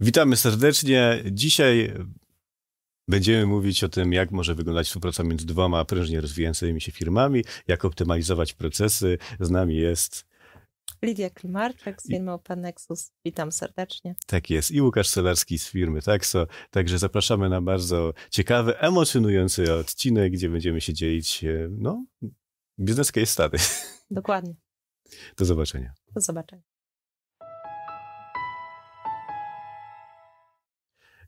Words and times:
Witamy 0.00 0.36
serdecznie. 0.36 1.22
Dzisiaj 1.32 1.94
będziemy 3.08 3.46
mówić 3.46 3.84
o 3.84 3.88
tym, 3.88 4.12
jak 4.12 4.30
może 4.30 4.54
wyglądać 4.54 4.86
współpraca 4.86 5.22
między 5.22 5.46
dwoma 5.46 5.84
prężnie 5.84 6.20
rozwijającymi 6.20 6.80
się 6.80 6.92
firmami, 6.92 7.44
jak 7.68 7.84
optymalizować 7.84 8.52
procesy. 8.52 9.18
Z 9.40 9.50
nami 9.50 9.76
jest 9.76 10.28
Lidia 11.02 11.30
Klimarczak 11.30 12.02
z 12.02 12.08
firmy 12.08 12.32
Open 12.32 12.60
Nexus. 12.60 13.12
Witam 13.24 13.52
serdecznie. 13.52 14.14
Tak 14.26 14.50
jest. 14.50 14.70
I 14.70 14.82
Łukasz 14.82 15.08
Solarski 15.08 15.58
z 15.58 15.68
firmy 15.68 16.02
Taxo. 16.02 16.46
Także 16.70 16.98
zapraszamy 16.98 17.48
na 17.48 17.60
bardzo 17.60 18.12
ciekawy, 18.30 18.78
emocjonujący 18.78 19.74
odcinek, 19.74 20.32
gdzie 20.32 20.50
będziemy 20.50 20.80
się 20.80 20.94
dzielić, 20.94 21.44
e, 21.44 21.68
no, 21.70 22.04
biznes 22.80 23.12
case 23.12 23.26
study. 23.26 23.58
Dokładnie. 24.10 24.54
Do 25.36 25.44
zobaczenia. 25.44 25.92
Do 26.14 26.20
zobaczenia. 26.20 26.62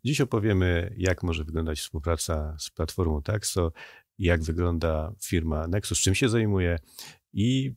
Dziś 0.04 0.20
opowiemy, 0.20 0.94
jak 0.96 1.22
może 1.22 1.44
wyglądać 1.44 1.80
współpraca 1.80 2.56
z 2.58 2.70
platformą 2.70 3.22
Taxo, 3.22 3.72
jak 4.18 4.42
wygląda 4.42 5.12
firma 5.22 5.66
Nexus, 5.66 5.98
czym 5.98 6.14
się 6.14 6.28
zajmuje 6.28 6.78
i 7.32 7.74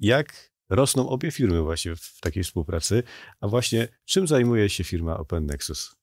jak 0.00 0.50
rosną 0.70 1.08
obie 1.08 1.30
firmy 1.30 1.62
właśnie 1.62 1.96
w 1.96 2.20
takiej 2.20 2.44
współpracy. 2.44 3.02
A 3.40 3.48
właśnie 3.48 3.88
czym 4.04 4.26
zajmuje 4.26 4.68
się 4.68 4.84
firma 4.84 5.16
Open 5.18 5.46
Nexus? 5.46 5.96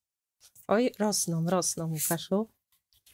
Oj, 0.68 0.92
rosną, 1.00 1.46
rosną, 1.50 1.88
Łukaszu. 1.88 2.50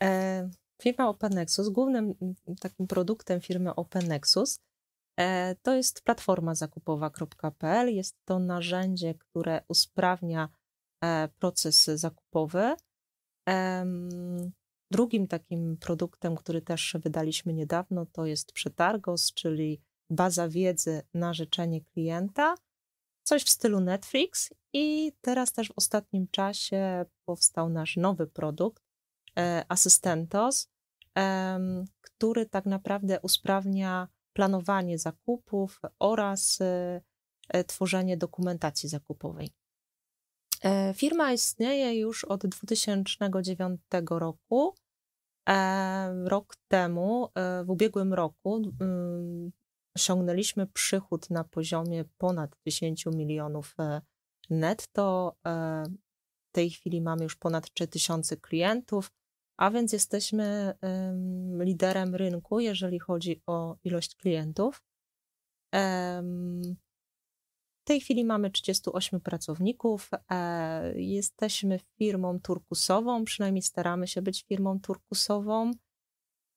E, 0.03 0.49
firma 0.81 1.09
Open 1.09 1.33
Nexus, 1.33 1.69
głównym 1.69 2.13
takim 2.59 2.87
produktem 2.87 3.41
firmy 3.41 3.75
Open 3.75 4.07
Nexus 4.07 4.59
e, 5.19 5.55
to 5.55 5.75
jest 5.75 6.01
platforma 6.01 6.55
zakupowa.pl. 6.55 7.95
Jest 7.95 8.15
to 8.25 8.39
narzędzie, 8.39 9.13
które 9.13 9.61
usprawnia 9.67 10.49
proces 11.39 11.85
zakupowy. 11.85 12.75
Drugim 14.91 15.27
takim 15.27 15.77
produktem, 15.77 16.35
który 16.35 16.61
też 16.61 16.95
wydaliśmy 17.03 17.53
niedawno, 17.53 18.05
to 18.05 18.25
jest 18.25 18.51
Przetargos, 18.51 19.33
czyli 19.33 19.81
baza 20.09 20.49
wiedzy 20.49 21.01
na 21.13 21.33
życzenie 21.33 21.81
klienta, 21.81 22.55
coś 23.23 23.43
w 23.43 23.49
stylu 23.49 23.79
Netflix. 23.79 24.53
I 24.73 25.11
teraz 25.21 25.53
też 25.53 25.67
w 25.67 25.73
ostatnim 25.75 26.27
czasie 26.27 27.05
powstał 27.25 27.69
nasz 27.69 27.97
nowy 27.97 28.27
produkt, 28.27 28.83
e, 29.37 29.65
Asystentos, 29.69 30.67
który 32.01 32.45
tak 32.45 32.65
naprawdę 32.65 33.19
usprawnia 33.21 34.07
planowanie 34.33 34.99
zakupów 34.99 35.81
oraz 35.99 36.59
e, 36.61 37.63
tworzenie 37.63 38.17
dokumentacji 38.17 38.89
zakupowej. 38.89 39.53
E, 40.63 40.93
firma 40.93 41.33
istnieje 41.33 41.99
już 41.99 42.25
od 42.25 42.47
2009 42.47 43.81
roku. 44.09 44.75
E, 45.49 46.23
rok 46.25 46.55
temu, 46.67 47.29
e, 47.35 47.63
w 47.63 47.69
ubiegłym 47.69 48.13
roku, 48.13 48.61
osiągnęliśmy 49.95 50.67
przychód 50.67 51.29
na 51.29 51.43
poziomie 51.43 52.05
ponad 52.17 52.55
10 52.67 53.05
milionów 53.05 53.75
netto. 54.49 55.35
W 56.49 56.55
tej 56.55 56.69
chwili 56.69 57.01
mamy 57.01 57.23
już 57.23 57.35
ponad 57.35 57.73
3000 57.73 58.37
klientów, 58.37 59.11
a 59.57 59.71
więc 59.71 59.93
jesteśmy 59.93 60.73
liderem 61.59 62.15
rynku, 62.15 62.59
jeżeli 62.59 62.99
chodzi 62.99 63.41
o 63.47 63.77
ilość 63.83 64.15
klientów. 64.15 64.81
W 67.83 67.85
tej 67.85 68.01
chwili 68.01 68.25
mamy 68.25 68.51
38 68.51 69.21
pracowników. 69.21 70.09
E, 70.31 71.01
jesteśmy 71.01 71.79
firmą 71.97 72.39
turkusową, 72.39 73.23
przynajmniej 73.23 73.61
staramy 73.61 74.07
się 74.07 74.21
być 74.21 74.43
firmą 74.43 74.79
turkusową, 74.79 75.71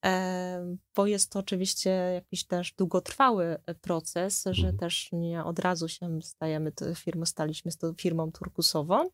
e, 0.04 0.77
bo 0.97 1.06
jest 1.06 1.32
to 1.32 1.38
oczywiście 1.38 1.91
jakiś 1.91 2.47
też 2.47 2.72
długotrwały 2.72 3.56
proces, 3.81 4.44
że 4.50 4.66
mhm. 4.66 4.78
też 4.78 5.09
nie 5.12 5.44
od 5.44 5.59
razu 5.59 5.88
się 5.88 6.22
stajemy 6.22 6.72
firmą, 6.94 7.26
staliśmy 7.26 7.72
firmą 7.98 8.32
turkusową. 8.32 9.10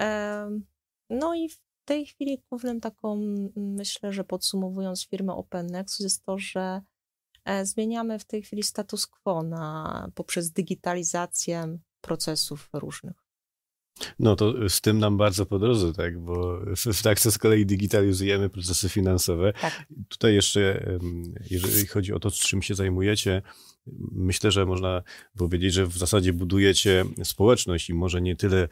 E, 0.00 0.50
no 1.10 1.34
i 1.34 1.48
w 1.48 1.58
tej 1.84 2.06
chwili 2.06 2.42
głównym 2.50 2.80
taką, 2.80 3.20
myślę, 3.56 4.12
że 4.12 4.24
podsumowując 4.24 5.06
firmę 5.06 5.34
Open 5.34 5.66
Nexus 5.66 6.00
jest 6.00 6.24
to, 6.24 6.38
że 6.38 6.82
E, 6.82 6.91
zmieniamy 7.62 8.18
w 8.18 8.24
tej 8.24 8.42
chwili 8.42 8.62
status 8.62 9.06
quo 9.06 9.42
na, 9.42 10.08
poprzez 10.14 10.50
digitalizację 10.50 11.78
procesów 12.00 12.68
różnych. 12.72 13.22
No 14.18 14.36
to 14.36 14.68
z 14.68 14.80
tym 14.80 14.98
nam 14.98 15.16
bardzo 15.16 15.46
po 15.46 15.58
drodze, 15.58 15.92
tak, 15.92 16.20
bo 16.20 16.60
w 16.92 17.02
Taxo 17.02 17.30
z 17.30 17.38
kolei 17.38 17.66
digitalizujemy 17.66 18.48
procesy 18.48 18.88
finansowe. 18.88 19.52
Tak. 19.52 19.86
Tutaj 20.08 20.34
jeszcze, 20.34 20.86
jeżeli 21.50 21.86
chodzi 21.86 22.12
o 22.12 22.20
to, 22.20 22.30
czym 22.30 22.62
się 22.62 22.74
zajmujecie, 22.74 23.42
myślę, 24.12 24.50
że 24.50 24.66
można 24.66 25.02
powiedzieć, 25.38 25.74
że 25.74 25.86
w 25.86 25.98
zasadzie 25.98 26.32
budujecie 26.32 27.04
społeczność 27.24 27.90
i 27.90 27.94
może 27.94 28.20
nie 28.20 28.36
tyle 28.36 28.62
e, 28.62 28.68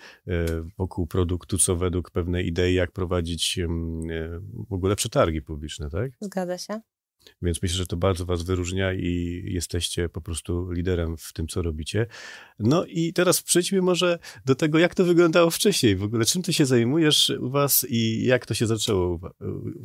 wokół 0.78 1.06
produktu, 1.06 1.58
co 1.58 1.76
według 1.76 2.10
pewnej 2.10 2.46
idei, 2.46 2.74
jak 2.74 2.92
prowadzić 2.92 3.58
e, 3.58 3.66
w 4.68 4.72
ogóle 4.72 4.96
przetargi 4.96 5.42
publiczne, 5.42 5.90
tak? 5.90 6.12
Zgadza 6.20 6.58
się. 6.58 6.80
Więc 7.42 7.62
myślę, 7.62 7.76
że 7.76 7.86
to 7.86 7.96
bardzo 7.96 8.26
was 8.26 8.42
wyróżnia 8.42 8.92
i 8.92 9.42
jesteście 9.46 10.08
po 10.08 10.20
prostu 10.20 10.70
liderem 10.70 11.16
w 11.16 11.32
tym, 11.32 11.48
co 11.48 11.62
robicie. 11.62 12.06
No 12.58 12.84
i 12.84 13.12
teraz 13.12 13.42
przejdźmy 13.42 13.82
może 13.82 14.18
do 14.44 14.54
tego, 14.54 14.78
jak 14.78 14.94
to 14.94 15.04
wyglądało 15.04 15.50
wcześniej. 15.50 15.96
W 15.96 16.02
ogóle 16.02 16.24
czym 16.24 16.42
ty 16.42 16.52
się 16.52 16.66
zajmujesz 16.66 17.30
u 17.40 17.50
was 17.50 17.86
i 17.88 18.24
jak 18.24 18.46
to 18.46 18.54
się 18.54 18.66
zaczęło, 18.66 19.20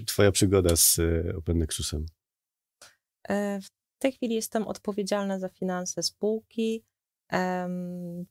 twoja 0.08 0.32
przygoda 0.32 0.76
z 0.76 1.00
e, 1.00 1.36
Open 1.38 1.58
Nexusem? 1.58 2.06
E, 3.30 3.62
w 3.62 3.70
tej 4.00 4.12
chwili 4.12 4.36
jestem 4.36 4.68
odpowiedzialna 4.68 5.40
za 5.40 5.50
finanse 5.50 6.04
spółki. 6.04 6.84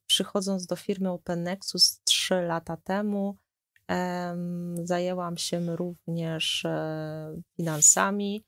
Przychodząc 0.06 0.66
do 0.66 0.76
firmy 0.76 1.10
Open 1.10 1.42
Nexus 1.42 2.00
trzy 2.04 2.34
lata 2.34 2.76
temu, 2.76 3.38
zajęłam 4.84 5.36
się 5.36 5.76
również 5.76 6.64
e, 6.64 7.40
finansami 7.56 8.44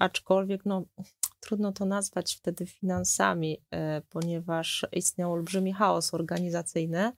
aczkolwiek 0.00 0.66
no, 0.66 0.84
trudno 1.40 1.72
to 1.72 1.84
nazwać 1.84 2.36
wtedy 2.36 2.66
finansami, 2.66 3.58
e, 3.70 4.02
ponieważ 4.08 4.86
istniał 4.92 5.32
olbrzymi 5.32 5.72
chaos 5.72 6.14
organizacyjny. 6.14 7.12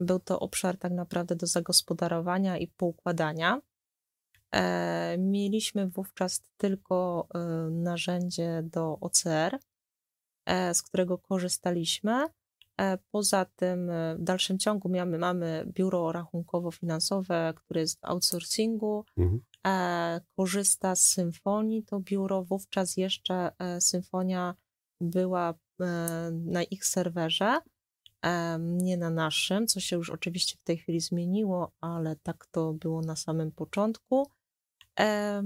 Był 0.00 0.18
to 0.18 0.40
obszar 0.40 0.78
tak 0.78 0.92
naprawdę 0.92 1.36
do 1.36 1.46
zagospodarowania 1.46 2.58
i 2.58 2.68
poukładania. 2.68 3.60
E, 4.54 5.18
mieliśmy 5.18 5.88
wówczas 5.88 6.42
tylko 6.56 7.28
e, 7.34 7.38
narzędzie 7.70 8.62
do 8.62 8.98
OCR, 9.00 9.58
z 10.72 10.82
którego 10.82 11.18
korzystaliśmy. 11.18 12.26
Poza 13.10 13.44
tym 13.44 13.90
w 14.18 14.22
dalszym 14.22 14.58
ciągu 14.58 14.88
mamy, 14.88 15.18
mamy 15.18 15.64
biuro 15.66 16.12
rachunkowo-finansowe, 16.12 17.54
które 17.54 17.80
jest 17.80 18.00
w 18.00 18.04
outsourcingu. 18.04 19.04
Mhm. 19.18 19.40
E, 19.66 20.20
korzysta 20.36 20.96
z 20.96 21.02
symfonii, 21.02 21.82
to 21.84 22.00
biuro. 22.00 22.44
Wówczas 22.44 22.96
jeszcze 22.96 23.52
e, 23.58 23.80
symfonia 23.80 24.54
była 25.00 25.54
e, 25.80 25.84
na 26.32 26.62
ich 26.62 26.84
serwerze, 26.84 27.60
nie 28.58 28.96
na 28.96 29.10
naszym, 29.10 29.66
co 29.66 29.80
się 29.80 29.96
już 29.96 30.10
oczywiście 30.10 30.56
w 30.58 30.62
tej 30.64 30.78
chwili 30.78 31.00
zmieniło, 31.00 31.72
ale 31.80 32.16
tak 32.16 32.46
to 32.46 32.72
było 32.72 33.00
na 33.00 33.16
samym 33.16 33.52
początku. 33.52 34.30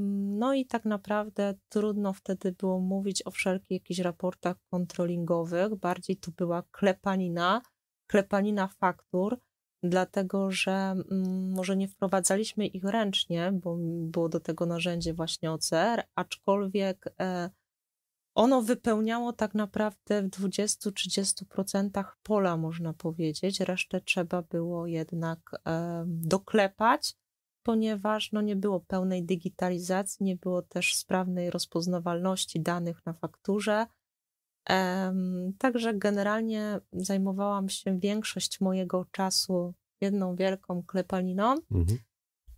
No 0.06 0.54
i 0.54 0.66
tak 0.66 0.84
naprawdę 0.84 1.54
trudno 1.68 2.12
wtedy 2.12 2.52
było 2.52 2.80
mówić 2.80 3.26
o 3.26 3.30
wszelkich 3.30 3.70
jakichś 3.70 4.00
raportach 4.00 4.56
kontrolingowych, 4.70 5.74
bardziej 5.74 6.16
to 6.16 6.30
była 6.30 6.62
klepanina, 6.70 7.62
klepanina 8.06 8.68
faktur, 8.68 9.38
dlatego 9.82 10.50
że 10.50 10.72
mm, 10.72 11.52
może 11.52 11.76
nie 11.76 11.88
wprowadzaliśmy 11.88 12.66
ich 12.66 12.84
ręcznie, 12.84 13.52
bo 13.52 13.76
było 14.00 14.28
do 14.28 14.40
tego 14.40 14.66
narzędzie 14.66 15.14
właśnie 15.14 15.52
OCR, 15.52 16.02
aczkolwiek 16.14 17.14
e, 17.20 17.50
ono 18.34 18.62
wypełniało 18.62 19.32
tak 19.32 19.54
naprawdę 19.54 20.22
w 20.22 20.30
20-30% 20.30 22.04
pola, 22.22 22.56
można 22.56 22.92
powiedzieć. 22.92 23.60
Resztę 23.60 24.00
trzeba 24.00 24.42
było 24.42 24.86
jednak 24.86 25.50
e, 25.66 26.04
doklepać, 26.06 27.14
ponieważ 27.62 28.32
no, 28.32 28.40
nie 28.40 28.56
było 28.56 28.80
pełnej 28.80 29.24
digitalizacji, 29.24 30.26
nie 30.26 30.36
było 30.36 30.62
też 30.62 30.94
sprawnej 30.94 31.50
rozpoznawalności 31.50 32.60
danych 32.60 33.06
na 33.06 33.12
fakturze. 33.12 33.86
Także 35.58 35.94
generalnie 35.94 36.80
zajmowałam 36.92 37.68
się 37.68 37.98
większość 37.98 38.60
mojego 38.60 39.06
czasu 39.10 39.74
jedną 40.00 40.36
wielką 40.36 40.82
klepaniną, 40.82 41.54
mhm. 41.70 41.98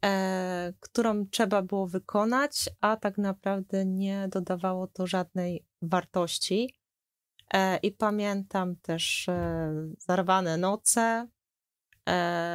E, 0.04 0.72
którą 0.80 1.26
trzeba 1.26 1.62
było 1.62 1.86
wykonać, 1.86 2.70
a 2.80 2.96
tak 2.96 3.18
naprawdę 3.18 3.84
nie 3.84 4.28
dodawało 4.28 4.86
to 4.86 5.06
żadnej 5.06 5.64
wartości. 5.82 6.74
E, 7.54 7.76
I 7.76 7.92
pamiętam 7.92 8.76
też 8.76 9.28
e, 9.28 9.72
zarwane 9.98 10.56
noce, 10.56 11.28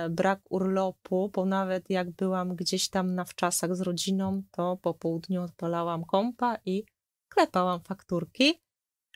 brak 0.09 0.41
urlopu, 0.49 1.29
bo 1.33 1.45
nawet 1.45 1.89
jak 1.89 2.11
byłam 2.11 2.55
gdzieś 2.55 2.89
tam 2.89 3.15
na 3.15 3.25
wczasach 3.25 3.75
z 3.75 3.81
rodziną, 3.81 4.43
to 4.51 4.77
po 4.81 4.93
południu 4.93 5.41
odpalałam 5.41 6.05
kompa 6.05 6.57
i 6.65 6.85
klepałam 7.29 7.81
fakturki. 7.81 8.62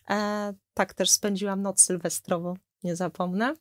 E, 0.10 0.54
tak 0.74 0.94
też 0.94 1.10
spędziłam 1.10 1.62
noc 1.62 1.82
sylwestrową, 1.82 2.54
nie 2.84 2.96
zapomnę 2.96 3.54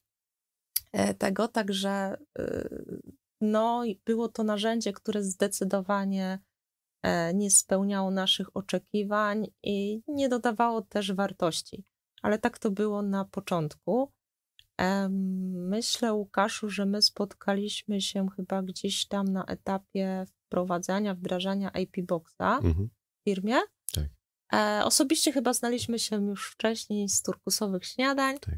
e, 0.93 1.15
tego, 1.15 1.49
także 1.49 2.17
y, 2.39 3.03
no, 3.41 3.83
było 4.05 4.29
to 4.29 4.45
narzędzie, 4.45 4.93
które 4.93 5.23
zdecydowanie 5.23 6.39
e, 7.03 7.35
nie 7.35 7.51
spełniało 7.51 8.11
naszych 8.11 8.57
oczekiwań 8.57 9.47
i 9.63 10.03
nie 10.09 10.29
dodawało 10.29 10.83
też 10.83 11.13
wartości. 11.13 11.85
Ale 12.23 12.39
tak 12.39 12.59
to 12.59 12.71
było 12.71 13.03
na 13.03 13.25
początku. 13.25 14.13
Myślę, 15.53 16.13
Łukaszu, 16.13 16.71
że 16.71 16.87
my 16.87 17.03
spotkaliśmy 17.03 18.01
się 18.01 18.27
chyba 18.37 18.63
gdzieś 18.63 19.09
tam 19.09 19.29
na 19.29 19.45
etapie 19.45 20.27
wprowadzania, 20.29 21.15
wdrażania 21.15 21.71
IP 21.71 22.07
Boxa 22.07 22.59
mhm. 22.63 22.89
w 22.89 23.25
firmie. 23.25 23.57
E, 24.53 24.81
osobiście 24.85 25.33
chyba 25.33 25.53
znaliśmy 25.53 25.99
się 25.99 26.27
już 26.27 26.51
wcześniej 26.51 27.09
z 27.09 27.23
turkusowych 27.23 27.85
śniadań. 27.85 28.39
Tak. 28.39 28.55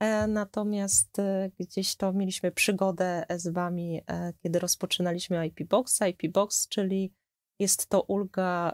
E, 0.00 0.26
natomiast 0.26 1.18
e, 1.18 1.50
gdzieś 1.58 1.96
to 1.96 2.12
mieliśmy 2.12 2.52
przygodę 2.52 3.24
z 3.36 3.48
wami, 3.48 4.00
e, 4.06 4.32
kiedy 4.42 4.58
rozpoczynaliśmy 4.58 5.46
IP 5.46 5.68
Boxa. 5.68 6.02
IP 6.08 6.32
Box, 6.32 6.68
czyli 6.68 7.12
jest 7.58 7.86
to 7.86 8.02
ulga 8.02 8.72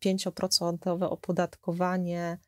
5% 0.00 1.02
opodatkowanie. 1.02 2.38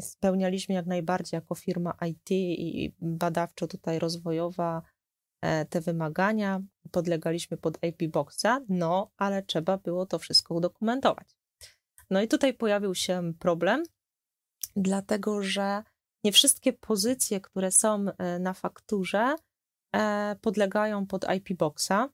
Spełnialiśmy 0.00 0.74
jak 0.74 0.86
najbardziej 0.86 1.38
jako 1.38 1.54
firma 1.54 1.94
IT 2.08 2.30
i 2.30 2.94
badawczo 3.00 3.66
tutaj 3.66 3.98
rozwojowa 3.98 4.82
te 5.68 5.80
wymagania. 5.80 6.62
Podlegaliśmy 6.90 7.56
pod 7.56 7.78
IP 7.84 8.12
Boxa, 8.12 8.60
no 8.68 9.10
ale 9.16 9.42
trzeba 9.42 9.78
było 9.78 10.06
to 10.06 10.18
wszystko 10.18 10.54
udokumentować. 10.54 11.36
No 12.12 12.22
i 12.22 12.28
tutaj 12.28 12.54
pojawił 12.54 12.94
się 12.94 13.32
problem, 13.38 13.82
dlatego 14.76 15.42
że 15.42 15.82
nie 16.24 16.32
wszystkie 16.32 16.72
pozycje, 16.72 17.40
które 17.40 17.70
są 17.70 18.04
e, 18.18 18.38
na 18.38 18.52
fakturze, 18.54 19.36
e, 19.96 20.36
podlegają 20.40 21.06
pod 21.06 21.24
IP 21.36 21.58
Boxa. 21.58 22.08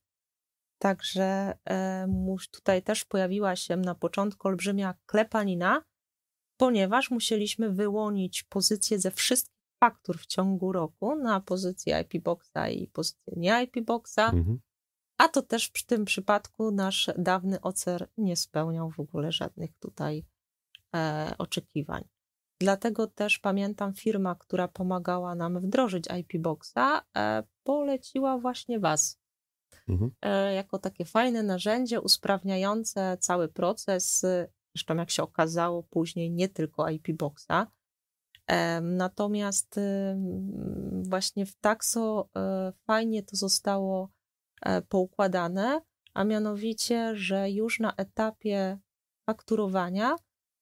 Także 0.78 1.58
e, 1.70 2.06
tutaj 2.50 2.82
też 2.82 3.04
pojawiła 3.04 3.56
się 3.56 3.76
na 3.76 3.94
początku 3.94 4.48
olbrzymia 4.48 4.94
klepanina, 5.06 5.82
ponieważ 6.56 7.10
musieliśmy 7.10 7.70
wyłonić 7.70 8.42
pozycje 8.42 8.98
ze 8.98 9.10
wszystkich 9.10 9.58
faktur 9.84 10.18
w 10.18 10.26
ciągu 10.26 10.72
roku 10.72 11.16
na 11.16 11.40
pozycję 11.40 12.00
IP 12.00 12.22
Boxa 12.22 12.68
i 12.72 12.88
pozycję 12.88 13.32
nie 13.36 13.62
IP 13.62 13.84
Boxa. 13.84 14.30
Mhm. 14.32 14.60
A 15.18 15.28
to 15.28 15.42
też 15.42 15.70
w 15.74 15.86
tym 15.86 16.04
przypadku 16.04 16.70
nasz 16.70 17.10
dawny 17.18 17.60
OCER 17.60 18.08
nie 18.18 18.36
spełniał 18.36 18.90
w 18.90 19.00
ogóle 19.00 19.32
żadnych 19.32 19.70
tutaj 19.78 20.24
e, 20.94 21.34
oczekiwań. 21.38 22.04
Dlatego 22.60 23.06
też 23.06 23.38
pamiętam 23.38 23.94
firma, 23.94 24.34
która 24.34 24.68
pomagała 24.68 25.34
nam 25.34 25.60
wdrożyć 25.60 26.04
IP 26.20 26.42
Boxa, 26.42 27.02
e, 27.16 27.42
poleciła 27.64 28.38
właśnie 28.38 28.80
Was. 28.80 29.20
Mhm. 29.88 30.10
E, 30.22 30.54
jako 30.54 30.78
takie 30.78 31.04
fajne 31.04 31.42
narzędzie 31.42 32.00
usprawniające 32.00 33.16
cały 33.20 33.48
proces, 33.48 34.26
zresztą 34.74 34.96
jak 34.96 35.10
się 35.10 35.22
okazało 35.22 35.82
później 35.82 36.30
nie 36.30 36.48
tylko 36.48 36.88
IP 36.88 37.12
Boxa. 37.12 37.66
E, 38.46 38.80
natomiast 38.80 39.80
właśnie 41.08 41.46
w 41.46 41.54
Taxo 41.56 42.28
fajnie 42.86 43.22
to 43.22 43.36
zostało 43.36 44.10
poukładane, 44.88 45.80
a 46.14 46.24
mianowicie, 46.24 47.16
że 47.16 47.50
już 47.50 47.80
na 47.80 47.94
etapie 47.96 48.78
fakturowania 49.30 50.16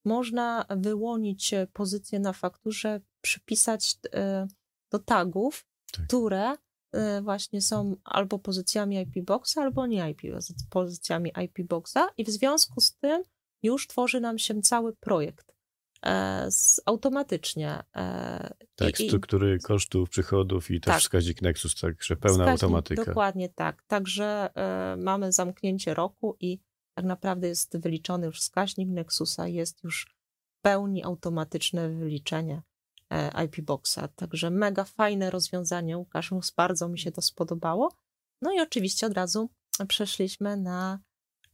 można 0.05 0.67
wyłonić 0.71 1.55
pozycję 1.73 2.21
na 2.21 2.33
fakturze, 2.33 3.01
przypisać 3.21 3.97
e, 4.15 4.47
do 4.91 4.99
tagów, 4.99 5.67
tak. 5.93 6.07
które 6.07 6.57
e, 6.93 7.23
właśnie 7.23 7.63
są 7.63 7.97
albo 8.05 8.39
pozycjami 8.39 9.01
IP 9.01 9.25
Boxa, 9.25 9.57
albo 9.57 9.87
nie 9.87 10.11
IP, 10.11 10.21
pozycjami 10.71 11.33
IP 11.45 11.69
Boxa 11.69 12.11
i 12.17 12.25
w 12.25 12.31
związku 12.31 12.81
z 12.81 12.97
tym 12.97 13.23
już 13.63 13.87
tworzy 13.87 14.21
nam 14.21 14.39
się 14.39 14.63
cały 14.63 14.97
projekt 14.97 15.51
e, 15.51 15.56
automatycznie. 16.87 17.83
Tak, 18.75 19.01
I, 19.01 19.09
struktury 19.09 19.59
kosztów, 19.59 20.11
przychodów 20.11 20.71
i 20.71 20.81
też 20.81 20.93
tak. 20.93 21.01
wskaźnik 21.01 21.43
Nexus, 21.43 21.81
także 21.81 22.17
pełna 22.17 22.45
wskaźnik, 22.45 22.63
automatyka. 22.63 23.05
Dokładnie 23.05 23.49
tak. 23.49 23.83
Także 23.83 24.51
mamy 24.97 25.33
zamknięcie 25.33 25.95
roku 25.95 26.37
i 26.41 26.59
tak 26.97 27.05
naprawdę 27.05 27.49
jest 27.49 27.79
wyliczony 27.79 28.27
już 28.27 28.41
wskaźnik 28.41 28.89
Nexusa, 28.89 29.49
jest 29.49 29.85
już 29.85 30.07
w 30.59 30.63
pełni 30.63 31.05
automatyczne 31.05 31.89
wyliczenie 31.89 32.63
e, 33.11 33.45
IP 33.45 33.61
Boxa. 33.61 34.09
Także 34.17 34.51
mega 34.51 34.85
fajne 34.85 35.31
rozwiązanie, 35.31 35.99
Łukasz, 35.99 36.31
bardzo 36.57 36.89
mi 36.89 36.99
się 36.99 37.13
to 37.13 37.23
spodobało. 37.23 37.93
No 38.43 38.53
i 38.53 38.61
oczywiście 38.61 39.07
od 39.07 39.13
razu 39.13 39.51
przeszliśmy 39.89 40.57
na 40.57 40.99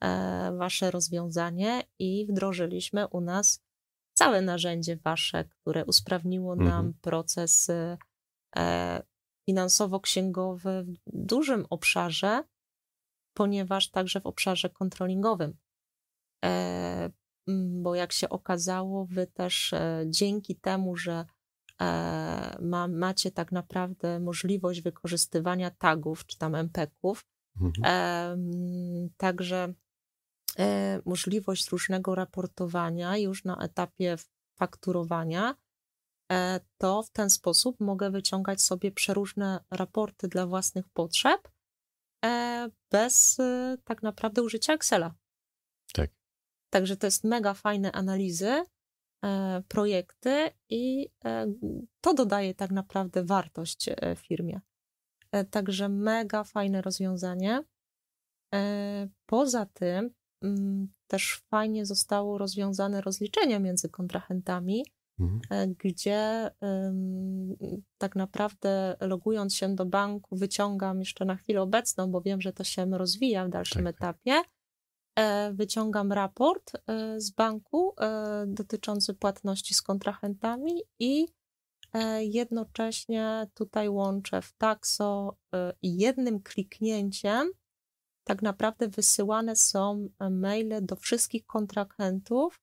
e, 0.00 0.52
wasze 0.58 0.90
rozwiązanie 0.90 1.82
i 1.98 2.26
wdrożyliśmy 2.30 3.08
u 3.08 3.20
nas 3.20 3.61
całe 4.14 4.42
narzędzie 4.42 4.96
wasze, 4.96 5.44
które 5.44 5.84
usprawniło 5.84 6.56
nam 6.56 6.66
mhm. 6.66 6.94
proces 7.00 7.70
e, 8.56 9.02
finansowo-księgowy 9.48 10.84
w 10.84 10.96
dużym 11.06 11.66
obszarze, 11.70 12.44
ponieważ 13.34 13.90
także 13.90 14.20
w 14.20 14.26
obszarze 14.26 14.70
kontrolingowym. 14.70 15.56
E, 16.44 17.10
bo 17.82 17.94
jak 17.94 18.12
się 18.12 18.28
okazało, 18.28 19.06
wy 19.06 19.26
też 19.26 19.72
e, 19.72 20.04
dzięki 20.06 20.56
temu, 20.56 20.96
że 20.96 21.24
e, 21.80 22.56
ma, 22.60 22.88
macie 22.88 23.30
tak 23.30 23.52
naprawdę 23.52 24.20
możliwość 24.20 24.80
wykorzystywania 24.80 25.70
tagów 25.70 26.26
czy 26.26 26.38
tam 26.38 26.54
MPK-ów, 26.54 27.26
mhm. 27.60 29.10
także 29.16 29.74
możliwość 31.04 31.68
różnego 31.68 32.14
raportowania 32.14 33.16
już 33.16 33.44
na 33.44 33.56
etapie 33.56 34.16
fakturowania, 34.58 35.54
to 36.78 37.02
w 37.02 37.10
ten 37.10 37.30
sposób 37.30 37.80
mogę 37.80 38.10
wyciągać 38.10 38.62
sobie 38.62 38.92
przeróżne 38.92 39.64
raporty 39.70 40.28
dla 40.28 40.46
własnych 40.46 40.88
potrzeb 40.88 41.48
E, 42.24 42.70
bez 42.90 43.40
e, 43.40 43.76
tak 43.84 44.02
naprawdę 44.02 44.42
użycia 44.42 44.72
Excela. 44.72 45.14
Tak. 45.94 46.10
Także 46.70 46.96
to 46.96 47.06
jest 47.06 47.24
mega 47.24 47.54
fajne 47.54 47.92
analizy, 47.92 48.62
e, 49.24 49.62
projekty 49.68 50.50
i 50.68 51.08
to 52.00 52.14
dodaje 52.14 52.54
tak 52.54 52.70
naprawdę 52.70 53.24
wartość 53.24 53.88
firmie. 54.16 54.60
Także 55.50 55.88
mega 55.88 56.44
fajne 56.44 56.82
rozwiązanie. 56.82 57.64
Poza 59.26 59.66
tym 59.66 60.10
też 61.06 61.42
fajnie 61.50 61.86
zostało 61.86 62.38
rozwiązane 62.38 63.00
rozliczenie 63.00 63.60
między 63.60 63.88
kontrahentami, 63.88 64.84
Mhm. 65.20 65.40
E, 65.50 65.66
gdzie 65.68 66.50
tak 67.98 68.16
naprawdę 68.16 68.96
logując 69.00 69.54
się 69.54 69.74
do 69.74 69.86
banku, 69.86 70.36
wyciągam 70.36 70.98
jeszcze 70.98 71.24
na 71.24 71.36
chwilę 71.36 71.62
obecną, 71.62 72.10
bo 72.10 72.20
wiem, 72.20 72.40
że 72.40 72.52
to 72.52 72.64
się 72.64 72.86
rozwija 72.98 73.46
w 73.46 73.48
dalszym 73.48 73.84
tak. 73.84 73.98
tak. 73.98 74.16
etapie. 74.16 74.48
E, 75.18 75.52
wyciągam 75.52 76.12
raport 76.12 76.72
e, 76.74 77.20
z 77.20 77.30
banku 77.30 77.94
dotyczący 78.46 79.14
płatności 79.14 79.74
z 79.74 79.82
kontrahentami 79.82 80.82
i 80.98 81.26
jednocześnie 82.20 83.46
tutaj 83.54 83.88
łączę 83.88 84.42
w 84.42 84.54
i 85.82 85.96
jednym 85.96 86.42
kliknięciem 86.42 87.50
tak 88.24 88.42
naprawdę 88.42 88.88
wysyłane 88.88 89.56
są 89.56 90.08
maile 90.30 90.86
do 90.86 90.96
wszystkich 90.96 91.46
kontrahentów 91.46 92.60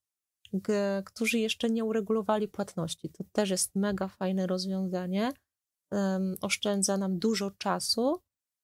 którzy 1.06 1.40
jeszcze 1.40 1.70
nie 1.70 1.86
uregulowali 1.86 2.48
płatności. 2.48 3.10
To 3.10 3.24
też 3.32 3.50
jest 3.50 3.76
mega 3.76 4.08
fajne 4.08 4.48
rozwiązanie. 4.48 5.32
Oszczędza 6.42 6.98
nam 6.98 7.20
dużo 7.20 7.52
czasu, 7.52 8.22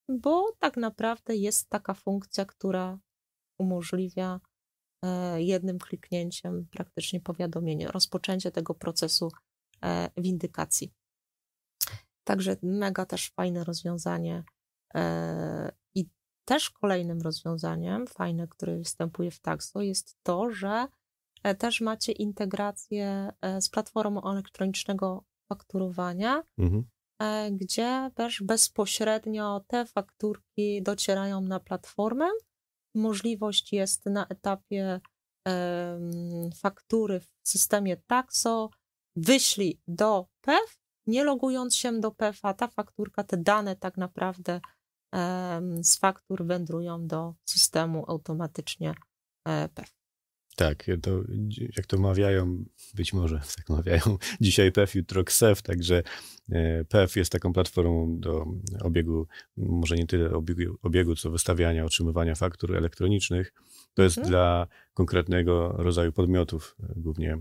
bo 0.09 0.51
tak 0.59 0.77
naprawdę 0.77 1.35
jest 1.35 1.69
taka 1.69 1.93
funkcja, 1.93 2.45
która 2.45 2.99
umożliwia 3.59 4.39
e, 5.05 5.41
jednym 5.41 5.79
kliknięciem 5.79 6.67
praktycznie 6.71 7.21
powiadomienie, 7.21 7.87
rozpoczęcie 7.87 8.51
tego 8.51 8.73
procesu 8.73 9.31
e, 9.83 10.09
windykacji. 10.17 10.93
Także 12.23 12.57
mega 12.63 13.05
też 13.05 13.29
fajne 13.29 13.63
rozwiązanie. 13.63 14.43
E, 14.95 15.71
też 16.45 16.69
kolejnym 16.69 17.21
rozwiązaniem, 17.21 18.07
fajne, 18.07 18.47
które 18.47 18.77
występuje 18.77 19.31
w 19.31 19.39
Taxo, 19.39 19.81
jest 19.81 20.17
to, 20.23 20.51
że 20.51 20.87
E, 21.45 21.55
też 21.55 21.81
macie 21.81 22.11
integrację 22.11 23.31
e, 23.41 23.61
z 23.61 23.69
platformą 23.69 24.31
elektronicznego 24.31 25.23
fakturowania, 25.49 26.43
mhm. 26.57 26.85
gdzie 27.51 28.11
też 28.15 28.43
bezpośrednio 28.43 29.65
te 29.67 29.85
fakturki 29.85 30.81
docierają 30.83 31.41
na 31.41 31.59
platformę. 31.59 32.25
Możliwość 32.95 33.73
jest 33.73 34.05
na 34.05 34.27
etapie 34.27 35.01
faktury 36.55 37.19
w 37.19 37.27
systemie 37.43 37.97
Taxo, 37.97 38.69
wyślij 39.15 39.81
do 39.87 40.27
PEF, 40.41 40.77
nie 41.07 41.23
logując 41.23 41.75
się 41.75 41.99
do 41.99 42.11
PEF, 42.11 42.39
a 42.41 42.53
ta 42.53 42.67
fakturka, 42.67 43.23
te 43.23 43.37
dane 43.37 43.75
tak 43.75 43.97
naprawdę 43.97 44.61
z 45.83 45.97
faktur 45.97 46.45
wędrują 46.45 47.07
do 47.07 47.33
systemu 47.45 48.05
automatycznie 48.07 48.93
e, 49.47 49.69
PEF. 49.69 49.95
Tak, 50.55 50.85
to, 51.01 51.11
jak 51.77 51.85
to 51.85 51.97
mawiają, 51.97 52.65
być 52.93 53.13
może 53.13 53.39
tak 53.57 53.69
mawiają, 53.69 54.01
dzisiaj 54.41 54.71
PEF, 54.71 54.95
jutro 54.95 55.23
KSEF, 55.23 55.61
także 55.61 56.03
e, 56.49 56.85
PEF 56.85 57.15
jest 57.15 57.31
taką 57.31 57.53
platformą 57.53 58.19
do 58.19 58.45
obiegu, 58.81 59.27
może 59.57 59.95
nie 59.95 60.07
tyle 60.07 60.31
obiegu, 60.31 60.77
obiegu 60.81 61.15
co 61.15 61.31
wystawiania, 61.31 61.85
otrzymywania 61.85 62.35
faktur 62.35 62.75
elektronicznych. 62.75 63.53
To 63.93 64.03
jest 64.03 64.17
mhm. 64.17 64.31
dla 64.31 64.67
konkretnego 64.93 65.69
rodzaju 65.77 66.11
podmiotów, 66.11 66.75
e, 66.83 66.93
głównie 66.95 67.37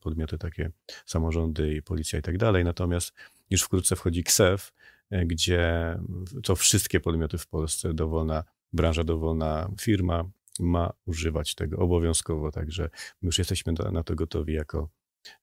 podmioty 0.00 0.38
takie 0.38 0.70
samorządy 1.06 1.74
i 1.74 1.82
policja 1.82 2.18
i 2.18 2.22
tak 2.22 2.38
dalej. 2.38 2.64
Natomiast 2.64 3.14
już 3.50 3.62
wkrótce 3.62 3.96
wchodzi 3.96 4.24
KSEF, 4.24 4.72
gdzie 5.10 5.94
to 6.42 6.56
wszystkie 6.56 7.00
podmioty 7.00 7.38
w 7.38 7.46
Polsce, 7.46 7.94
dowolna 7.94 8.44
branża, 8.72 9.04
dowolna 9.04 9.70
firma 9.80 10.24
ma 10.60 10.92
używać 11.06 11.54
tego 11.54 11.78
obowiązkowo, 11.78 12.52
także 12.52 12.90
my 13.22 13.26
już 13.26 13.38
jesteśmy 13.38 13.72
na 13.92 14.04
to 14.04 14.14
gotowi 14.14 14.52
jako 14.52 14.88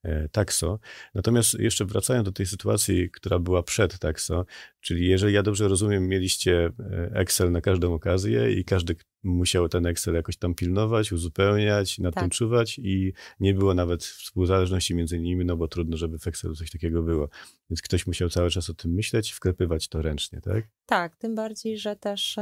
e, 0.03 0.29
Taxo. 0.29 0.79
Natomiast 1.15 1.59
jeszcze 1.59 1.85
wracając 1.85 2.25
do 2.25 2.31
tej 2.31 2.45
sytuacji, 2.45 3.11
która 3.11 3.39
była 3.39 3.63
przed 3.63 3.99
Taxo, 3.99 4.45
czyli 4.81 5.07
jeżeli 5.07 5.33
ja 5.33 5.43
dobrze 5.43 5.67
rozumiem, 5.67 6.07
mieliście 6.07 6.65
e, 6.79 7.11
Excel 7.13 7.51
na 7.51 7.61
każdą 7.61 7.93
okazję 7.93 8.51
i 8.51 8.65
każdy 8.65 8.95
musiał 9.23 9.69
ten 9.69 9.85
Excel 9.85 10.15
jakoś 10.15 10.37
tam 10.37 10.55
pilnować, 10.55 11.11
uzupełniać, 11.11 11.99
nad 11.99 12.13
tak. 12.13 12.23
tym 12.23 12.29
czuwać 12.29 12.79
i 12.79 13.13
nie 13.39 13.53
było 13.53 13.73
nawet 13.73 14.03
współzależności 14.03 14.95
między 14.95 15.19
nimi, 15.19 15.45
no 15.45 15.57
bo 15.57 15.67
trudno, 15.67 15.97
żeby 15.97 16.19
w 16.19 16.27
Excelu 16.27 16.55
coś 16.55 16.71
takiego 16.71 17.01
było. 17.01 17.29
Więc 17.69 17.81
ktoś 17.81 18.07
musiał 18.07 18.29
cały 18.29 18.49
czas 18.49 18.69
o 18.69 18.73
tym 18.73 18.91
myśleć, 18.91 19.31
wklepywać 19.31 19.87
to 19.87 20.01
ręcznie, 20.01 20.41
tak? 20.41 20.67
Tak, 20.85 21.15
tym 21.15 21.35
bardziej, 21.35 21.77
że 21.77 21.95
też 21.95 22.37
y, 22.37 22.41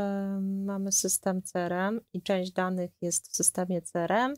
mamy 0.65 0.91
system 0.91 1.41
CRM 1.41 1.99
i 2.13 2.21
część 2.21 2.51
danych 2.51 2.91
jest 3.01 3.31
w 3.31 3.35
systemie 3.35 3.81
CRM, 3.81 4.33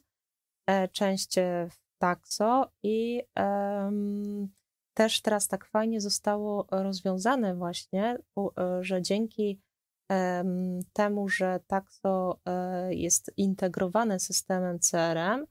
e, 0.68 0.88
część 0.88 1.36
w 1.70 1.85
Taxo 2.00 2.72
i 2.84 3.22
y, 3.40 4.48
też 4.96 5.22
teraz 5.22 5.48
tak 5.48 5.66
fajnie 5.66 6.02
zostało 6.02 6.68
rozwiązane 6.72 7.56
właśnie, 7.56 8.18
e, 8.38 8.84
że 8.84 9.02
dzięki 9.02 9.62
temu, 10.94 11.30
że 11.30 11.60
Taxo 11.68 12.40
e, 12.46 12.96
jest 12.96 13.32
integrowane 13.38 14.20
systemem 14.20 14.80
CRM, 14.80 15.46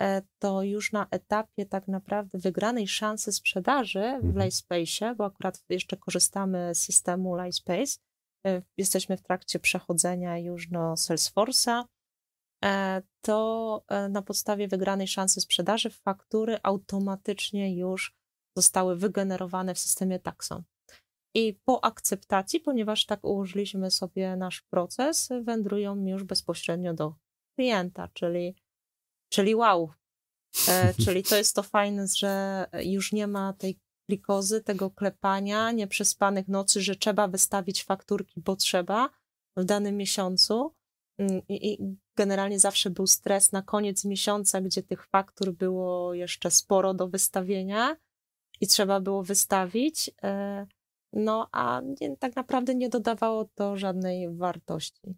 e, 0.00 0.22
to 0.38 0.62
już 0.62 0.92
na 0.92 1.06
etapie 1.10 1.66
tak 1.66 1.88
naprawdę 1.88 2.38
wygranej 2.38 2.88
szansy 2.88 3.32
sprzedaży 3.32 4.00
w 4.00 4.24
mhm. 4.24 4.38
Lightspace, 4.38 5.14
bo 5.14 5.24
akurat 5.24 5.64
jeszcze 5.68 5.96
korzystamy 5.96 6.74
z 6.74 6.78
systemu 6.78 7.36
Lightspace, 7.36 7.98
jesteśmy 8.76 9.16
w 9.16 9.22
trakcie 9.22 9.58
przechodzenia 9.58 10.38
już 10.38 10.68
do 10.68 10.78
Salesforce'a, 10.78 11.84
to 13.20 13.84
na 14.10 14.22
podstawie 14.22 14.68
wygranej 14.68 15.08
szansy 15.08 15.40
sprzedaży 15.40 15.90
faktury 15.90 16.58
automatycznie 16.62 17.76
już 17.76 18.14
zostały 18.56 18.96
wygenerowane 18.96 19.74
w 19.74 19.78
systemie 19.78 20.18
Taxon. 20.18 20.62
I 21.36 21.58
po 21.64 21.84
akceptacji, 21.84 22.60
ponieważ 22.60 23.06
tak 23.06 23.24
ułożyliśmy 23.24 23.90
sobie 23.90 24.36
nasz 24.36 24.62
proces, 24.62 25.28
wędrują 25.42 26.06
już 26.06 26.24
bezpośrednio 26.24 26.94
do 26.94 27.14
klienta, 27.58 28.08
czyli, 28.12 28.56
czyli 29.32 29.54
wow. 29.54 29.92
E, 30.68 30.94
czyli 31.04 31.22
to 31.22 31.36
jest 31.36 31.54
to 31.54 31.62
fajne, 31.62 32.06
że 32.16 32.66
już 32.82 33.12
nie 33.12 33.26
ma 33.26 33.52
tej 33.52 33.78
klikozy, 34.08 34.60
tego 34.60 34.90
klepania, 34.90 35.72
nieprzespanych 35.72 36.48
nocy, 36.48 36.80
że 36.80 36.96
trzeba 36.96 37.28
wystawić 37.28 37.84
fakturki, 37.84 38.40
bo 38.40 38.56
trzeba 38.56 39.10
w 39.56 39.64
danym 39.64 39.96
miesiącu. 39.96 40.74
Mm, 41.18 41.42
I, 41.48 41.78
generalnie 42.16 42.60
zawsze 42.60 42.90
był 42.90 43.06
stres 43.06 43.52
na 43.52 43.62
koniec 43.62 44.04
miesiąca, 44.04 44.60
gdzie 44.60 44.82
tych 44.82 45.06
faktur 45.06 45.52
było 45.52 46.14
jeszcze 46.14 46.50
sporo 46.50 46.94
do 46.94 47.08
wystawienia 47.08 47.96
i 48.60 48.66
trzeba 48.66 49.00
było 49.00 49.22
wystawić. 49.22 50.10
E, 50.22 50.66
no 51.12 51.48
a 51.52 51.82
nie, 52.00 52.16
tak 52.16 52.36
naprawdę 52.36 52.74
nie 52.74 52.88
dodawało 52.88 53.44
to 53.54 53.76
żadnej 53.76 54.36
wartości. 54.36 55.14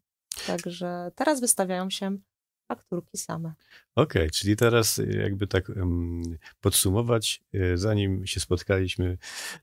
Także 0.47 1.11
teraz 1.15 1.41
wystawiają 1.41 1.91
się 1.91 2.19
fakturki 2.69 3.19
same. 3.19 3.53
Okej, 3.95 4.23
okay, 4.23 4.31
czyli 4.31 4.57
teraz 4.57 4.99
y, 4.99 5.21
jakby 5.23 5.47
tak 5.47 5.69
um, 5.69 6.23
podsumować, 6.61 7.43
y, 7.55 7.79
zanim 7.79 8.27
się 8.27 8.41
spotkaliśmy, 8.41 9.19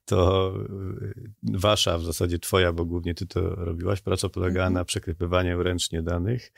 to 0.05 0.53
y, 1.01 1.31
wasza, 1.43 1.98
w 1.98 2.03
zasadzie 2.03 2.39
twoja, 2.39 2.74
bo 2.74 2.86
głównie 2.86 3.15
ty 3.15 3.27
to 3.27 3.41
robiłaś, 3.55 4.01
praca 4.01 4.29
polegała 4.29 4.69
-hmm. 4.69 4.74
na 4.74 4.86
przekrypywaniu 4.86 5.63
ręcznie 5.63 6.01
danych. 6.01 6.51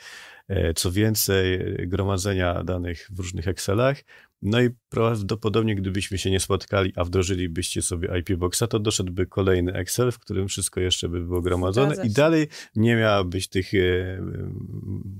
E, 0.47 0.73
co 0.73 0.91
więcej, 0.91 1.59
gromadzenia 1.87 2.63
danych 2.63 3.07
w 3.11 3.19
różnych 3.19 3.47
Excelach, 3.47 3.97
no 4.45 4.61
i 4.61 4.69
prawdopodobnie, 4.89 5.75
gdybyśmy 5.75 6.17
się 6.17 6.31
nie 6.31 6.39
spotkali, 6.39 6.93
a 6.95 7.03
wdrożylibyście 7.03 7.81
sobie 7.81 8.19
IP 8.19 8.35
Boxa, 8.35 8.63
to 8.69 8.79
doszedłby 8.79 9.25
kolejny 9.25 9.73
Excel, 9.73 10.11
w 10.11 10.19
którym 10.19 10.47
wszystko 10.47 10.79
jeszcze 10.79 11.09
by 11.09 11.21
było 11.21 11.41
gromadzone 11.41 11.95
i 12.03 12.09
dalej 12.09 12.47
nie 12.75 12.95
miałabyś 12.95 13.47
tych 13.47 13.73
e, 13.73 13.77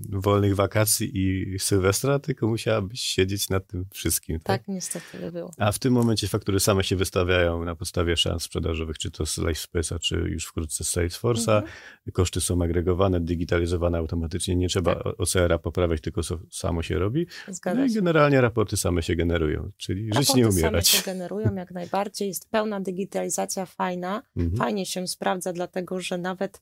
wolnych 0.10 0.56
wakacji 0.56 1.12
i 1.14 1.60
Sylwestra, 1.60 2.20
tylko 2.20 2.48
musiałabyś 2.48 3.02
siedzieć 3.02 3.50
nad 3.50 3.68
tym 3.68 3.86
wszystkim. 3.92 4.40
Tak, 4.40 4.62
tak 4.62 4.68
niestety 4.68 5.20
by 5.20 5.32
było. 5.32 5.52
A 5.58 5.72
w 5.72 5.80
tym 5.80 5.94
momencie 5.94 6.28
faktury 6.28 6.60
same 6.60 6.84
się 6.84 6.96
wystawiają 6.96 7.66
na 7.66 7.76
podstawie 7.76 8.18
szans 8.18 8.44
sprzedażowych, 8.44 8.98
czy 8.98 9.12
to 9.12 9.26
z 9.26 9.38
LifeSpace'a, 9.38 10.00
czy 10.00 10.16
już 10.16 10.46
wkrótce 10.46 10.84
z 10.84 10.92
Salesforce'a. 10.92 11.56
Mhm. 11.56 11.74
Koszty 12.14 12.42
są 12.42 12.64
agregowane, 12.64 13.22
digitalizowane 13.22 13.98
automatycznie, 13.98 14.56
nie 14.56 14.70
trzeba 14.70 14.96
tak. 14.96 15.06
OCR-a 15.18 15.60
poprawiać, 15.60 16.02
tylko 16.02 16.22
samo 16.52 16.84
się 16.84 17.00
robi. 17.00 17.28
Zgadza 17.48 17.80
no 17.80 17.86
i 17.86 17.94
generalnie 17.94 18.42
raporty 18.42 18.78
same 18.78 19.04
się 19.04 19.15
generują, 19.16 19.72
czyli 19.78 20.10
żyć 20.14 20.34
nie 20.34 20.48
umierać. 20.48 20.88
Same 20.88 21.02
się 21.02 21.06
generują 21.06 21.56
jak 21.56 21.72
najbardziej, 21.72 22.28
jest 22.28 22.50
pełna 22.50 22.82
digitalizacja 22.82 23.66
fajna, 23.66 24.24
mhm. 24.38 24.58
fajnie 24.58 24.86
się 24.86 25.08
sprawdza, 25.08 25.54
dlatego 25.54 26.02
że 26.02 26.18
nawet 26.18 26.60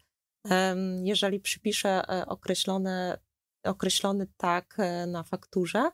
um, 0.50 1.06
jeżeli 1.06 1.40
przypiszę 1.40 1.90
e, 1.90 2.26
określone, 2.26 3.18
określony 3.64 4.28
tak 4.38 4.76
e, 4.78 5.08
na 5.08 5.24
fakturze, 5.24 5.90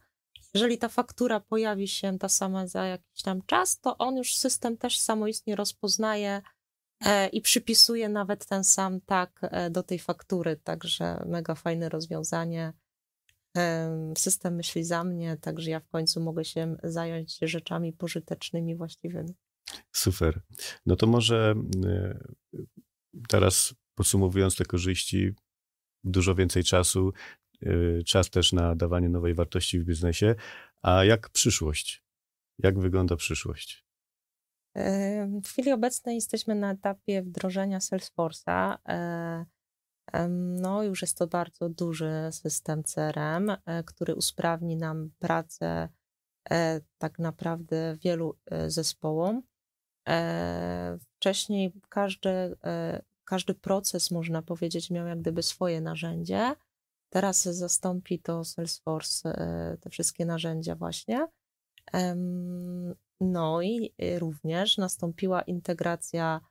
jeżeli 0.54 0.78
ta 0.78 0.90
faktura 0.90 1.40
pojawi 1.40 1.88
się 1.88 2.20
ta 2.20 2.30
sama 2.30 2.68
za 2.68 2.86
jakiś 2.86 3.22
tam 3.24 3.42
czas, 3.46 3.80
to 3.80 3.98
on 3.98 4.18
już 4.18 4.36
system 4.36 4.78
też 4.78 5.00
samoistnie 5.00 5.56
rozpoznaje 5.56 6.42
e, 7.06 7.28
i 7.28 7.42
przypisuje 7.42 8.10
nawet 8.10 8.46
ten 8.46 8.64
sam 8.64 9.02
tak 9.02 9.42
do 9.72 9.84
tej 9.84 10.00
faktury, 10.00 10.56
także 10.56 11.24
mega 11.26 11.56
fajne 11.56 11.90
rozwiązanie 11.90 12.74
system 14.18 14.56
myśli 14.56 14.84
za 14.84 15.04
mnie, 15.04 15.38
także 15.38 15.72
ja 15.72 15.80
w 15.80 15.88
końcu 15.88 16.22
mogę 16.22 16.46
się 16.46 16.76
zająć 16.84 17.38
rzeczami 17.42 17.94
pożytecznymi 17.94 18.76
właściwymi. 18.76 19.36
Super. 19.92 20.42
No 20.86 20.96
to 20.96 21.08
może 21.08 21.56
e, 21.86 22.20
teraz 23.30 23.74
podsumowując 23.96 24.56
te 24.56 24.66
korzyści, 24.66 25.34
dużo 26.04 26.36
więcej 26.36 26.64
czasu, 26.64 27.14
e, 27.62 28.04
czas 28.04 28.30
też 28.30 28.54
na 28.54 28.76
dawanie 28.76 29.10
nowej 29.10 29.34
wartości 29.34 29.80
w 29.80 29.86
biznesie. 29.86 30.36
A 30.82 31.04
jak 31.04 31.30
przyszłość? 31.30 32.04
Jak 32.60 32.80
wygląda 32.80 33.16
przyszłość? 33.16 33.86
W 35.44 35.48
chwili 35.48 35.72
obecnej 35.72 36.16
jesteśmy 36.16 36.56
na 36.56 36.72
etapie 36.72 37.22
wdrożenia 37.22 37.80
Salesforce'a. 37.80 38.78
No, 40.30 40.84
już 40.84 41.02
jest 41.02 41.18
to 41.18 41.28
bardzo 41.28 41.70
duży 41.70 42.12
system 42.32 42.84
CRM, 42.84 43.50
e, 43.50 43.84
który 43.84 44.16
usprawni 44.16 44.78
nam 44.78 45.12
pracę 45.20 45.90
e, 46.50 46.82
tak 46.98 47.20
naprawdę 47.20 47.98
wielu 48.04 48.36
e, 48.46 48.70
zespołom. 48.70 49.42
Wcześniej 51.16 51.74
każdy, 51.90 52.56
każdy 53.26 53.54
proces, 53.54 54.12
można 54.12 54.42
powiedzieć, 54.42 54.90
miał 54.90 55.08
jak 55.08 55.20
gdyby 55.20 55.44
swoje 55.44 55.82
narzędzie. 55.82 56.56
Teraz 57.10 57.44
zastąpi 57.44 58.20
to 58.20 58.44
Salesforce 58.44 59.34
te 59.82 59.90
wszystkie 59.90 60.26
narzędzia 60.26 60.76
właśnie. 60.76 61.28
No 63.22 63.62
i 63.62 63.94
również 64.20 64.78
nastąpiła 64.78 65.42
integracja 65.42 66.42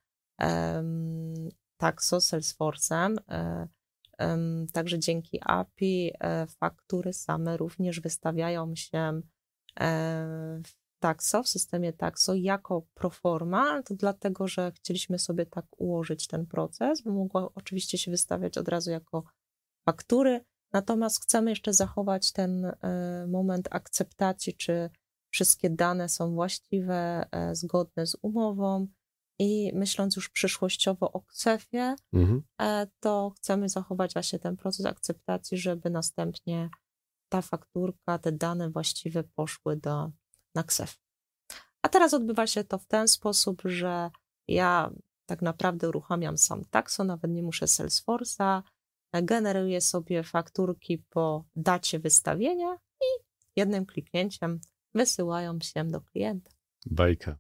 Taxo, 1.79 2.17
Salesforce'em. 2.21 3.17
E, 4.21 4.67
także 4.73 4.99
dzięki 4.99 5.41
API 5.45 6.13
e, 6.21 6.47
faktury 6.47 7.13
same 7.13 7.57
również 7.57 8.01
wystawiają 8.01 8.75
się 8.75 9.21
e, 9.81 10.61
Taxo, 11.01 11.43
w 11.43 11.49
systemie 11.49 11.93
Taxo 11.93 12.35
jako 12.35 12.83
proforma, 12.95 13.83
dlatego, 13.91 14.49
że 14.49 14.73
chcieliśmy 14.73 15.19
sobie 15.19 15.47
tak 15.47 15.65
ułożyć 15.77 16.27
ten 16.27 16.47
proces, 16.47 17.03
by 17.03 17.11
mogła 17.11 17.49
oczywiście 17.55 17.99
się 17.99 18.11
wystawiać 18.11 18.59
od 18.59 18.69
razu 18.69 18.91
jako 18.91 19.25
faktury, 19.85 20.45
natomiast 20.73 21.23
chcemy 21.23 21.51
jeszcze 21.51 21.73
zachować 21.73 22.33
ten 22.33 22.73
moment 23.29 23.69
akceptacji, 23.71 24.55
czy 24.55 24.91
wszystkie 25.31 25.71
dane 25.71 26.09
są 26.09 26.35
właściwe, 26.35 27.29
zgodne 27.53 28.07
z 28.07 28.17
umową 28.23 28.87
i 29.39 29.71
myśląc 29.75 30.17
już 30.17 30.29
przyszłościowo 30.29 31.13
o 31.13 31.21
KCEF-ie, 31.21 31.97
mhm. 32.13 32.43
E, 32.61 32.87
to 33.01 33.33
chcemy 33.37 33.69
zachować 33.69 34.13
właśnie 34.13 34.39
ten 34.39 34.57
proces 34.57 34.87
akceptacji, 34.87 35.59
żeby 35.59 35.91
następnie 35.91 36.71
ta 37.29 37.43
fakturka, 37.43 38.19
te 38.19 38.33
dane 38.33 38.71
właściwe 38.71 39.25
poszły 39.25 39.77
do, 39.77 40.11
na 40.55 40.63
KSEF. 40.63 40.99
A 41.83 41.89
teraz 41.89 42.15
odbywa 42.15 42.47
się 42.47 42.65
to 42.65 42.79
w 42.79 42.87
ten 42.87 43.09
sposób, 43.09 43.63
że 43.65 44.11
ja 44.49 44.91
tak 45.27 45.43
naprawdę 45.43 45.89
uruchamiam 45.89 46.39
sam 46.39 46.65
Taxo, 46.65 47.05
nawet 47.05 47.31
nie 47.31 47.43
muszę 47.43 47.67
Salesforce'a, 47.67 48.63
generuję 49.13 49.81
sobie 49.81 50.23
fakturki 50.23 50.99
po 50.99 51.45
dacie 51.57 51.99
wystawienia 51.99 52.75
i 53.01 53.25
jednym 53.57 53.87
kliknięciem 53.87 54.61
wysyłają 54.95 55.59
się 55.61 55.85
do 55.85 56.01
klienta. 56.01 56.51
Bajka. 56.87 57.39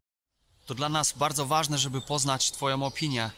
To 0.69 0.75
dla 0.75 0.89
nas 0.89 1.13
bardzo 1.19 1.47
ważne, 1.47 1.79
żeby 1.79 2.01
poznać 2.01 2.51
Twoją 2.51 2.83
opinię. 2.83 3.31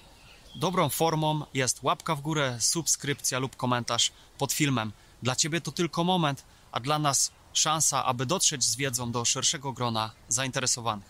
Dobrą 0.57 0.89
formą 0.89 1.43
jest 1.55 1.83
łapka 1.83 2.15
w 2.15 2.21
górę, 2.21 2.57
subskrypcja 2.61 3.39
lub 3.39 3.57
komentarz 3.57 4.13
pod 4.39 4.53
filmem. 4.53 4.93
Dla 5.23 5.37
Ciebie 5.37 5.61
to 5.61 5.73
tylko 5.73 6.05
moment, 6.05 6.45
a 6.73 6.81
dla 6.81 6.99
nas 6.99 7.33
szansa, 7.53 8.05
aby 8.05 8.27
dotrzeć 8.27 8.65
z 8.65 8.77
wiedzą 8.77 9.13
do 9.13 9.25
szerszego 9.25 9.73
grona 9.73 10.11
zainteresowanych. 10.29 11.07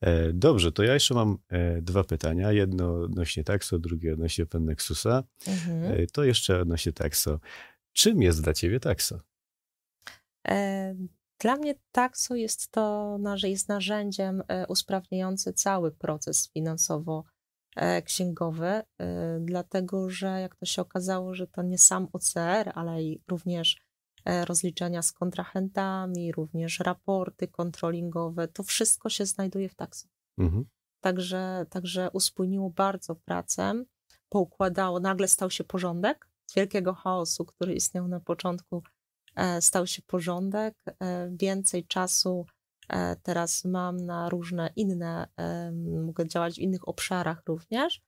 E, 0.00 0.32
dobrze, 0.32 0.72
to 0.72 0.82
ja 0.82 0.94
jeszcze 0.94 1.14
mam 1.14 1.38
e, 1.48 1.82
dwa 1.82 2.04
pytania. 2.04 2.52
Jedno 2.52 3.00
odnośnie 3.00 3.44
Taxo, 3.44 3.78
drugie 3.78 4.12
odnośnie 4.12 4.46
Pennexusa. 4.46 5.24
Mhm. 5.46 5.82
E, 5.84 6.06
to 6.06 6.24
jeszcze 6.24 6.60
odnośnie 6.60 6.92
Taxo. 6.92 7.40
Czym 7.92 8.22
jest 8.22 8.42
dla 8.42 8.54
ciebie 8.54 8.80
Taxo? 8.80 9.20
Dla 11.40 11.56
mnie 11.56 11.74
Taxo 11.92 12.34
jest 12.34 12.70
to, 12.70 13.18
jest 13.42 13.68
narzędziem 13.68 14.42
usprawniającym 14.68 15.54
cały 15.54 15.92
proces 15.92 16.50
finansowo-księgowy, 16.52 18.82
dlatego 19.40 20.10
że 20.10 20.40
jak 20.40 20.56
to 20.56 20.66
się 20.66 20.82
okazało, 20.82 21.34
że 21.34 21.46
to 21.46 21.62
nie 21.62 21.78
sam 21.78 22.08
OCR, 22.12 22.72
ale 22.74 23.02
i 23.02 23.22
również 23.28 23.88
E, 24.28 24.44
rozliczenia 24.44 25.02
z 25.02 25.12
kontrahentami, 25.12 26.32
również 26.32 26.80
raporty 26.80 27.48
kontrolingowe, 27.48 28.48
to 28.48 28.62
wszystko 28.62 29.08
się 29.08 29.26
znajduje 29.26 29.68
w 29.68 29.74
taksach. 29.74 30.10
Mhm. 30.38 30.64
Także, 31.00 31.66
także 31.70 32.10
uspójniło 32.12 32.70
bardzo 32.70 33.14
pracę, 33.14 33.84
poukładało, 34.28 35.00
nagle 35.00 35.28
stał 35.28 35.50
się 35.50 35.64
porządek. 35.64 36.28
Z 36.46 36.54
wielkiego 36.54 36.94
chaosu, 36.94 37.44
który 37.44 37.74
istniał 37.74 38.08
na 38.08 38.20
początku, 38.20 38.76
e, 38.76 38.80
stał 39.60 39.86
się 39.86 40.02
porządek. 40.02 40.74
E, 41.00 41.30
więcej 41.32 41.86
czasu 41.86 42.46
teraz 43.22 43.64
mam 43.64 43.96
na 43.96 44.28
różne 44.28 44.70
inne, 44.76 45.28
mogę 46.06 46.28
działać 46.28 46.54
w 46.54 46.58
innych 46.58 46.88
obszarach 46.88 47.42
również 47.46 48.00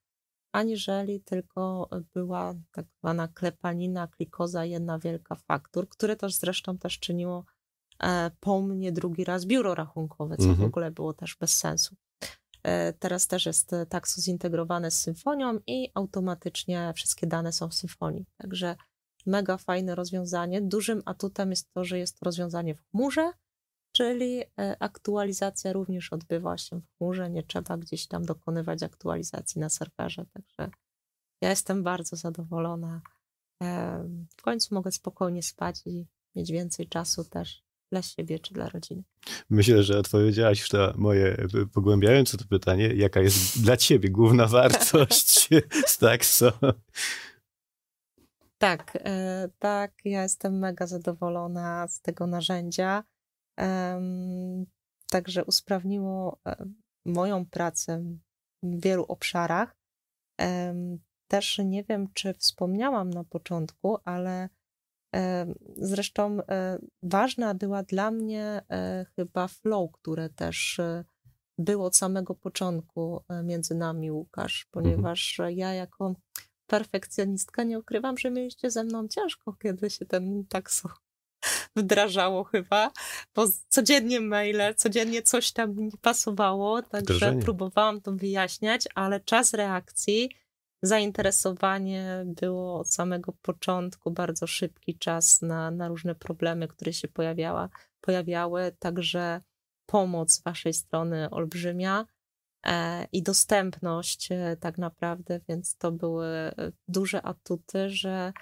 aniżeli 0.53 1.21
tylko 1.21 1.89
była 2.15 2.55
tak 2.73 2.87
zwana 2.99 3.29
klepanina, 3.29 4.09
klikoza, 4.09 4.65
jedna 4.65 4.99
wielka 4.99 5.35
faktur, 5.35 5.89
które 5.89 6.17
też 6.17 6.35
zresztą 6.35 6.79
też 6.79 6.99
czyniło 6.99 7.45
e, 8.03 8.31
po 8.41 8.63
mnie 8.63 8.93
drugi 8.93 9.25
raz 9.25 9.47
biuro 9.47 9.75
rachunkowe, 9.75 10.37
co 10.37 10.47
w 10.47 10.51
mhm. 10.51 10.69
ogóle 10.69 10.91
było 10.91 11.15
też 11.15 11.37
bez 11.41 11.57
sensu. 11.57 11.97
E, 12.63 12.93
teraz 12.93 13.27
też 13.27 13.47
jest 13.47 13.71
takso 13.89 14.21
zintegrowane 14.21 14.91
z 14.91 15.01
symfonią 15.01 15.59
i 15.67 15.91
automatycznie 15.95 16.93
wszystkie 16.97 17.27
dane 17.27 17.53
są 17.53 17.69
w 17.69 17.75
symfonii. 17.75 18.27
Także 18.37 18.77
mega 19.27 19.57
fajne 19.57 19.95
rozwiązanie. 19.95 20.63
Dużym 20.63 21.03
atutem 21.05 21.51
jest 21.51 21.71
to, 21.75 21.85
że 21.85 21.99
jest 21.99 22.19
to 22.19 22.25
rozwiązanie 22.25 22.75
w 22.75 22.83
chmurze, 22.91 23.33
czyli 23.93 24.41
e, 24.41 24.77
aktualizacja 24.81 25.73
również 25.73 26.13
odbywa 26.13 26.59
się 26.59 26.81
w 26.81 26.97
chmurze, 26.99 27.31
nie 27.31 27.43
trzeba 27.43 27.77
gdzieś 27.77 28.07
tam 28.07 28.25
dokonywać 28.25 28.83
aktualizacji 28.83 29.61
na 29.61 29.69
serwerze, 29.69 30.25
także 30.33 30.71
ja 31.43 31.51
jestem 31.51 31.83
bardzo 31.83 32.17
zadowolona. 32.17 33.01
W 34.39 34.43
końcu 34.43 34.75
mogę 34.75 34.93
spokojnie 34.93 35.43
spać 35.43 35.83
i 35.87 36.07
mieć 36.37 36.53
więcej 36.53 36.89
czasu 36.89 37.25
też 37.25 37.63
dla 37.93 38.03
siebie 38.03 38.39
czy 38.39 38.55
dla 38.55 38.69
rodziny. 38.69 39.03
Myślę, 39.51 39.83
że 39.83 39.99
odpowiedziałaś 39.99 40.61
już 40.61 40.73
na 40.73 40.93
moje 40.97 41.47
pogłębiające 41.73 42.39
to 42.39 42.45
pytanie, 42.45 42.87
jaka 42.95 43.21
jest 43.21 43.63
dla 43.63 43.77
ciebie 43.77 44.11
główna 44.11 44.47
wartość 44.59 45.49
z 45.87 45.99
Taxo? 45.99 46.53
Tak, 48.61 48.99
e, 49.05 49.49
tak, 49.59 49.93
ja 50.05 50.23
jestem 50.23 50.59
mega 50.59 50.87
zadowolona 50.87 51.89
z 51.89 52.01
tego 52.01 52.27
narzędzia. 52.27 53.05
Także 55.11 55.45
usprawniło 55.45 56.41
e, 56.47 56.67
moją 57.07 57.47
pracę 57.47 58.05
w 58.63 58.83
wielu 58.83 59.05
obszarach. 59.05 59.77
Też 61.29 61.59
nie 61.65 61.85
wiem, 61.85 62.09
czy 62.15 62.35
wspomniałam 62.35 63.11
na 63.11 63.25
początku, 63.25 63.99
ale 64.05 64.49
zresztą 65.77 66.39
e, 66.41 66.79
ważna 67.03 67.55
była 67.55 67.83
dla 67.83 68.11
mnie 68.11 68.63
chyba 69.17 69.49
flow, 69.49 69.93
które 69.93 70.29
też 70.29 70.81
było 71.59 71.87
od 71.87 71.97
samego 71.97 72.35
początku 72.35 73.21
między 73.45 73.75
nami, 73.75 74.11
Łukasz, 74.11 74.67
mhm. 74.67 74.71
ponieważ 74.73 75.41
ja 75.49 75.75
jako 75.75 76.15
perfekcjonistka 76.71 77.63
nie 77.63 77.79
ukrywam, 77.79 78.19
że 78.19 78.31
mieliście 78.31 78.71
ze 78.71 78.85
mną 78.85 79.09
ciężko, 79.09 79.53
kiedy 79.53 79.91
się 79.91 80.07
ten 80.07 80.45
tak 80.49 80.71
wdrażało 81.77 82.45
chyba, 82.45 82.93
bo 83.35 83.45
codziennie 83.69 84.21
maile, 84.21 84.75
codziennie 84.77 85.23
coś 85.23 85.53
tam 85.53 85.77
nie 85.77 85.91
pasowało, 86.01 86.83
także 86.83 87.15
Wdrożenie. 87.15 87.43
próbowałam 87.43 88.01
to 88.01 88.13
wyjaśniać, 88.13 88.89
ale 88.95 89.21
czas 89.21 89.55
reakcji, 89.55 90.31
zainteresowanie 90.83 92.25
było 92.27 92.81
od 92.81 92.89
samego 92.89 93.33
początku, 93.33 94.11
bardzo 94.11 94.47
szybki 94.47 94.99
czas 94.99 95.43
na, 95.43 95.71
na 95.71 95.89
różne 95.89 96.15
problemy, 96.15 96.69
które 96.69 96.93
się 96.93 97.09
pojawiała, 97.09 97.69
pojawiały, 98.01 98.73
także 98.79 99.41
pomoc 99.87 100.33
z 100.33 100.43
waszej 100.43 100.73
strony 100.73 101.31
olbrzymia 101.31 102.07
i 103.13 103.23
dostępność 103.23 104.33
e, 104.33 104.57
tak 104.61 104.79
naprawdę, 104.79 105.41
więc 105.49 105.77
to 105.77 105.93
były 105.93 106.27
e, 106.27 106.73
duże 106.89 107.23
atuty, 107.23 107.91
że 107.91 108.33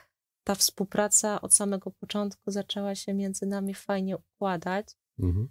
ta 0.44 0.54
współpraca 0.54 1.40
od 1.40 1.54
samego 1.54 1.90
początku 1.90 2.50
zaczęła 2.50 2.94
się 2.94 3.14
między 3.14 3.46
nami 3.46 3.74
fajnie 3.74 4.16
układać. 4.16 4.87
Mhm. 5.18 5.48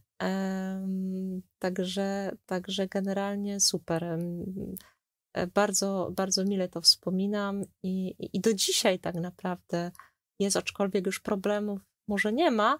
Także, 1.60 2.32
także 2.46 2.88
generalnie 2.88 3.60
super. 3.60 4.04
E, 5.34 5.48
bardzo, 5.48 6.12
bardzo 6.16 6.44
mile 6.46 6.70
to 6.70 6.82
wspominam 6.82 7.64
i, 7.84 8.16
i 8.34 8.42
do 8.42 8.54
dzisiaj 8.54 9.00
tak 9.00 9.16
naprawdę 9.16 9.92
jest, 10.40 10.58
aczkolwiek 10.58 11.06
już 11.06 11.20
problemów 11.20 11.82
może 12.08 12.34
nie 12.34 12.52
ma, 12.52 12.80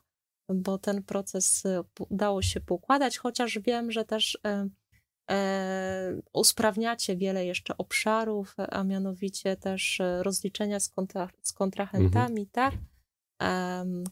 bo 0.50 0.78
ten 0.78 1.04
proces 1.04 1.66
e, 1.66 1.84
udało 2.10 2.42
się 2.42 2.62
poukładać, 2.62 3.18
chociaż 3.18 3.60
wiem, 3.60 3.92
że 3.92 4.06
też 4.06 4.40
E, 4.46 4.70
usprawniacie 6.34 7.18
wiele 7.18 7.46
jeszcze 7.46 7.78
obszarów, 7.78 8.56
a 8.58 8.84
mianowicie 8.84 9.56
też 9.56 10.00
e, 10.00 10.24
rozliczenia 10.24 10.80
z, 10.80 10.90
kontra, 10.90 11.30
z 11.42 11.54
kontrahentami, 11.54 12.42
mhm. 12.42 12.48
tak? 12.52 12.74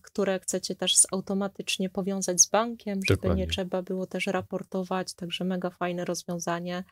które 0.02 0.40
chcecie 0.40 0.76
też 0.76 0.94
automatycznie 1.12 1.90
powiązać 1.90 2.42
z 2.42 2.50
bankiem, 2.50 3.00
żeby 3.08 3.22
Dokładnie. 3.22 3.44
nie 3.44 3.52
trzeba 3.52 3.82
było 3.82 4.08
też 4.08 4.28
raportować, 4.28 5.14
także 5.14 5.46
mega 5.46 5.70
fajne 5.70 6.06
rozwiązanie. 6.06 6.84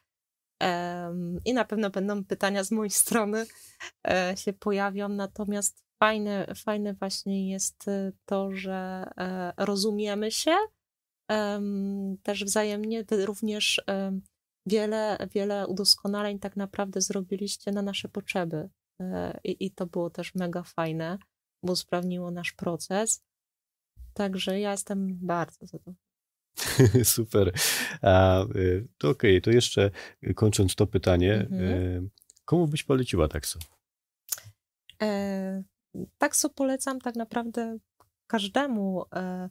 I 1.46 1.54
na 1.54 1.66
pewno 1.66 1.90
będą 1.90 2.24
pytania 2.24 2.64
z 2.64 2.72
mojej 2.72 2.90
strony 2.90 3.46
e, 4.08 4.34
się 4.38 4.54
pojawią, 4.54 5.10
natomiast 5.10 5.84
fajne, 6.00 6.54
fajne 6.56 6.94
właśnie 6.94 7.52
jest 7.52 7.86
to, 8.26 8.52
że 8.52 9.08
rozumiemy 9.58 10.32
się, 10.32 10.56
też 12.24 12.44
wzajemnie, 12.44 13.04
również 13.26 13.82
wiele, 14.66 15.18
wiele 15.32 15.68
udoskonaleń 15.68 16.40
tak 16.40 16.56
naprawdę 16.56 17.02
zrobiliście 17.02 17.72
na 17.72 17.82
nasze 17.82 18.10
potrzeby. 18.10 18.70
E, 19.02 19.40
I, 19.44 19.66
I 19.66 19.72
to 19.72 19.86
było 19.86 20.10
też 20.10 20.36
mega 20.36 20.64
fajne, 20.64 21.18
bo 21.64 21.74
usprawniło 21.74 22.32
nasz 22.32 22.52
proces. 22.52 23.24
Także 24.14 24.60
ja 24.60 24.72
jestem 24.72 25.18
bardzo 25.22 25.66
zadowolona. 25.66 25.98
Super. 27.04 27.54
A, 28.02 28.44
y, 28.56 28.88
to 28.98 29.10
okej, 29.10 29.32
okay, 29.38 29.42
to 29.42 29.52
jeszcze 29.52 29.92
kończąc 30.36 30.76
to 30.76 30.88
pytanie, 30.88 31.34
mhm. 31.34 31.62
Y, 31.62 32.10
komu 32.46 32.68
byś 32.68 32.84
poleciła 32.84 33.28
takso? 33.28 33.60
E, 35.02 35.64
takso 36.18 36.50
polecam 36.50 37.02
tak 37.02 37.16
naprawdę 37.16 37.78
każdemu. 38.28 39.06
E, 39.16 39.50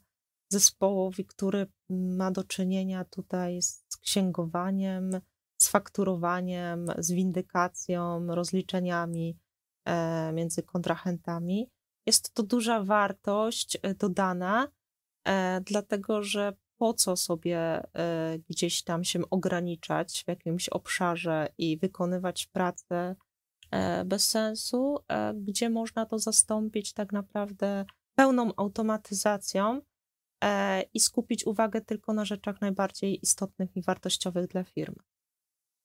zespołowi, 0.53 1.25
który 1.25 1.67
ma 1.91 2.31
do 2.31 2.45
czynienia 2.45 3.05
tutaj 3.05 3.63
z 3.63 3.97
księgowaniem, 4.01 5.21
z 5.63 5.69
fakturowaniem, 5.69 6.87
z 6.99 7.13
windykacją, 7.13 8.27
rozliczeniami 8.27 9.39
e, 9.85 10.33
między 10.33 10.63
kontrahentami. 10.63 11.71
Jest 12.07 12.35
to 12.35 12.43
duża 12.43 12.85
wartość 12.85 13.79
e, 13.83 13.95
dodana, 13.95 14.69
e, 15.29 15.61
dlatego 15.61 16.23
że 16.23 16.53
po 16.77 16.95
co 16.95 17.17
sobie 17.17 17.83
gdzieś 18.49 18.83
tam 18.83 19.05
się 19.05 19.21
ograniczać 19.31 20.23
w 20.25 20.29
jakimś 20.29 20.69
obszarze 20.69 21.49
i 21.59 21.79
wykonywać 21.79 22.47
pracę 22.47 23.17
bez 24.05 24.31
sensu, 24.31 24.99
gdzie 25.35 25.71
można 25.71 26.07
to 26.07 26.19
zastąpić 26.19 26.93
tak 26.93 27.13
naprawdę 27.13 27.85
pełną 28.15 28.51
automatyzacją 28.57 29.81
i 30.95 31.01
skupić 31.01 31.47
uwagę 31.47 31.81
tylko 31.81 32.13
na 32.13 32.25
rzeczach 32.25 32.61
najbardziej 32.61 33.19
istotnych 33.23 33.77
i 33.77 33.83
wartościowych 33.83 34.47
dla 34.47 34.65
firmy. 34.65 35.03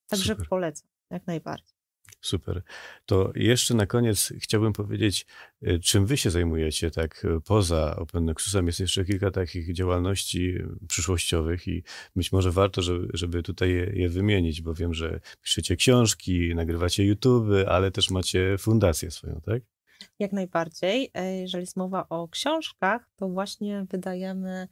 Także 0.07 0.33
Super. 0.33 0.47
polecam, 0.49 0.89
jak 1.09 1.27
najbardziej. 1.27 1.77
Super. 2.21 2.63
To 3.05 3.31
jeszcze 3.35 3.73
na 3.73 3.85
koniec 3.85 4.33
chciałbym 4.39 4.73
powiedzieć, 4.73 5.25
y, 5.67 5.79
czym 5.79 6.05
wy 6.05 6.17
się 6.17 6.29
zajmujecie, 6.29 6.91
tak 6.91 7.25
y, 7.25 7.41
poza 7.41 7.95
Open 7.95 8.25
Nexusem 8.25 8.67
jest 8.67 8.79
jeszcze 8.79 9.05
kilka 9.05 9.31
takich 9.31 9.73
działalności 9.73 10.57
przyszłościowych 10.87 11.67
i 11.67 11.83
być 12.15 12.31
może 12.31 12.51
warto, 12.51 12.81
żeby, 12.81 13.07
żeby 13.13 13.43
tutaj 13.43 13.71
je, 13.71 13.91
je 13.93 14.09
wymienić, 14.09 14.61
bo 14.61 14.73
wiem, 14.73 14.93
że 14.93 15.19
piszecie 15.41 15.75
książki, 15.75 16.55
nagrywacie 16.55 17.05
YouTube, 17.05 17.47
ale 17.67 17.91
też 17.91 18.09
macie 18.09 18.57
fundację 18.57 19.11
swoją, 19.11 19.41
tak? 19.41 19.76
Jak 20.19 20.33
najbardziej. 20.33 21.11
E, 21.13 21.37
jeżeli 21.37 21.61
jest 21.61 21.77
mowa 21.77 22.09
o 22.09 22.27
książkach, 22.27 23.09
to 23.15 23.29
właśnie 23.29 23.85
wydajemy 23.89 24.67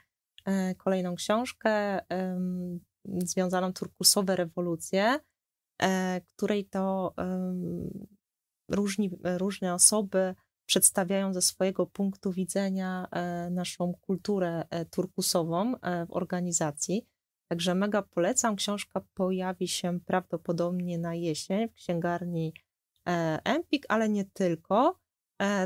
e, 0.45 0.75
kolejną 0.75 1.15
książkę 1.15 1.99
związaną 3.23 3.73
turkusowe 3.73 4.35
rewolucje, 4.35 5.19
e, 5.81 6.21
której 6.35 6.65
to 6.65 7.13
różni, 8.69 9.11
różne 9.23 9.73
osoby 9.73 10.35
przedstawiają 10.65 11.33
ze 11.33 11.41
swojego 11.41 11.85
punktu 11.85 12.31
widzenia 12.31 13.07
naszą 13.51 13.93
kulturę 14.01 14.63
turkusową 14.91 15.73
w 16.07 16.07
organizacji. 16.09 17.07
Także 17.47 17.75
mega 17.75 18.01
polecam. 18.01 18.55
Książka 18.55 19.01
pojawi 19.13 19.67
się 19.67 19.99
prawdopodobnie 19.99 20.97
na 20.97 21.15
jesień 21.15 21.69
w 21.69 21.73
księgarni 21.73 22.53
Empik, 23.43 23.85
ale 23.89 24.09
nie 24.09 24.25
tylko. 24.25 25.04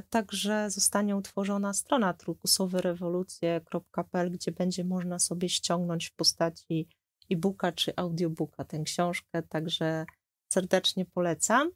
Także 0.10 0.70
zostanie 0.70 1.16
utworzona 1.16 1.74
strona 1.74 2.14
turkusowerewolucje.pl, 2.14 4.32
gdzie 4.32 4.52
będzie 4.52 4.84
można 4.84 5.20
sobie 5.20 5.50
ściągnąć 5.50 6.10
w 6.10 6.16
postaci 6.16 6.90
e-booka 7.32 7.72
czy 7.72 7.94
audiobooka 7.96 8.66
tę 8.66 8.84
książkę, 8.84 9.44
także 9.44 10.06
serdecznie 10.52 11.06
polecam. 11.06 11.72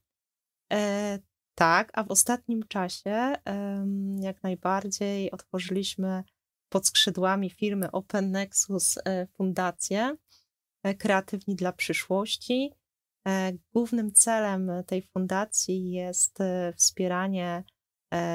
E, 0.73 1.19
tak, 1.55 1.91
a 1.93 2.03
w 2.03 2.11
ostatnim 2.11 2.63
czasie 2.67 3.11
e, 3.11 3.85
jak 4.19 4.43
najbardziej 4.43 5.31
otworzyliśmy 5.31 6.23
pod 6.69 6.87
skrzydłami 6.87 7.49
firmy 7.49 7.91
Open 7.91 8.31
Nexus 8.31 8.97
e, 8.97 9.27
fundację 9.27 10.15
e, 10.83 10.95
Kreatywni 10.95 11.55
dla 11.55 11.73
przyszłości. 11.73 12.71
E, 13.27 13.53
głównym 13.73 14.13
celem 14.13 14.71
tej 14.87 15.01
fundacji 15.01 15.91
jest 15.91 16.41
e, 16.41 16.73
wspieranie 16.77 17.63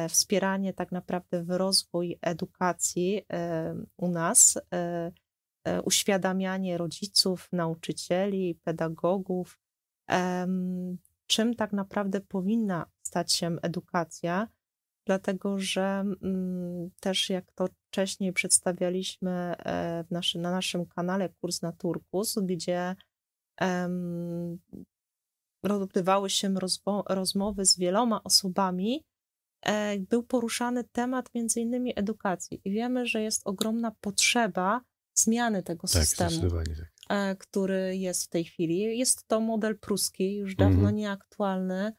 wspieranie 0.09 0.73
tak 0.73 0.93
naprawdę 0.93 1.45
w 1.45 1.51
rozwój 1.51 2.19
edukacji 2.23 3.23
u 3.97 4.09
nas, 4.09 4.59
E, 5.69 5.83
uświadamianie 5.83 6.79
rodziców, 6.79 7.49
nauczycieli, 7.53 8.55
pedagogów, 8.65 9.59
czym 11.27 11.55
tak 11.55 11.73
naprawdę 11.73 12.21
powinna 12.21 12.87
stać 13.03 13.33
się 13.33 13.57
edukacja, 13.63 14.49
dlatego 15.07 15.59
że 15.59 16.05
mm, 16.23 16.91
też 17.01 17.31
jak 17.31 17.53
to 17.53 17.69
wcześniej 17.89 18.33
przedstawialiśmy 18.33 19.31
e, 19.31 20.05
naszy, 20.11 20.39
na 20.39 20.51
naszym 20.51 20.87
kanale 20.87 21.29
Kurs 21.29 21.63
na 21.63 21.73
Turkus, 21.73 22.39
gdzie 22.39 22.97
odbywały 25.63 26.31
się 26.31 26.55
rozmowy 27.09 27.65
z 27.65 27.79
wieloma 27.79 28.23
osobami, 28.25 29.05
e, 29.05 29.08
był 29.99 30.23
poruszany 30.23 30.85
temat 30.85 31.35
między 31.35 31.61
innymi 31.61 31.93
edukacji 31.97 32.61
i 32.65 32.71
wiemy, 32.71 33.07
że 33.07 33.23
jest 33.23 33.43
ogromna 33.45 33.93
potrzeba 34.01 34.81
zmiany 35.15 35.63
tego 35.63 35.89
tak, 35.89 36.03
systemu, 36.03 36.51
tak. 36.51 36.69
E, 37.09 37.37
który 37.37 37.97
jest 37.97 38.25
w 38.25 38.29
tej 38.29 38.45
chwili. 38.45 38.99
Jest 38.99 39.29
to 39.29 39.41
model 39.41 39.79
pruski, 39.79 40.37
już 40.37 40.55
dawno 40.57 40.79
mhm. 40.79 40.97
nieaktualny. 40.97 41.93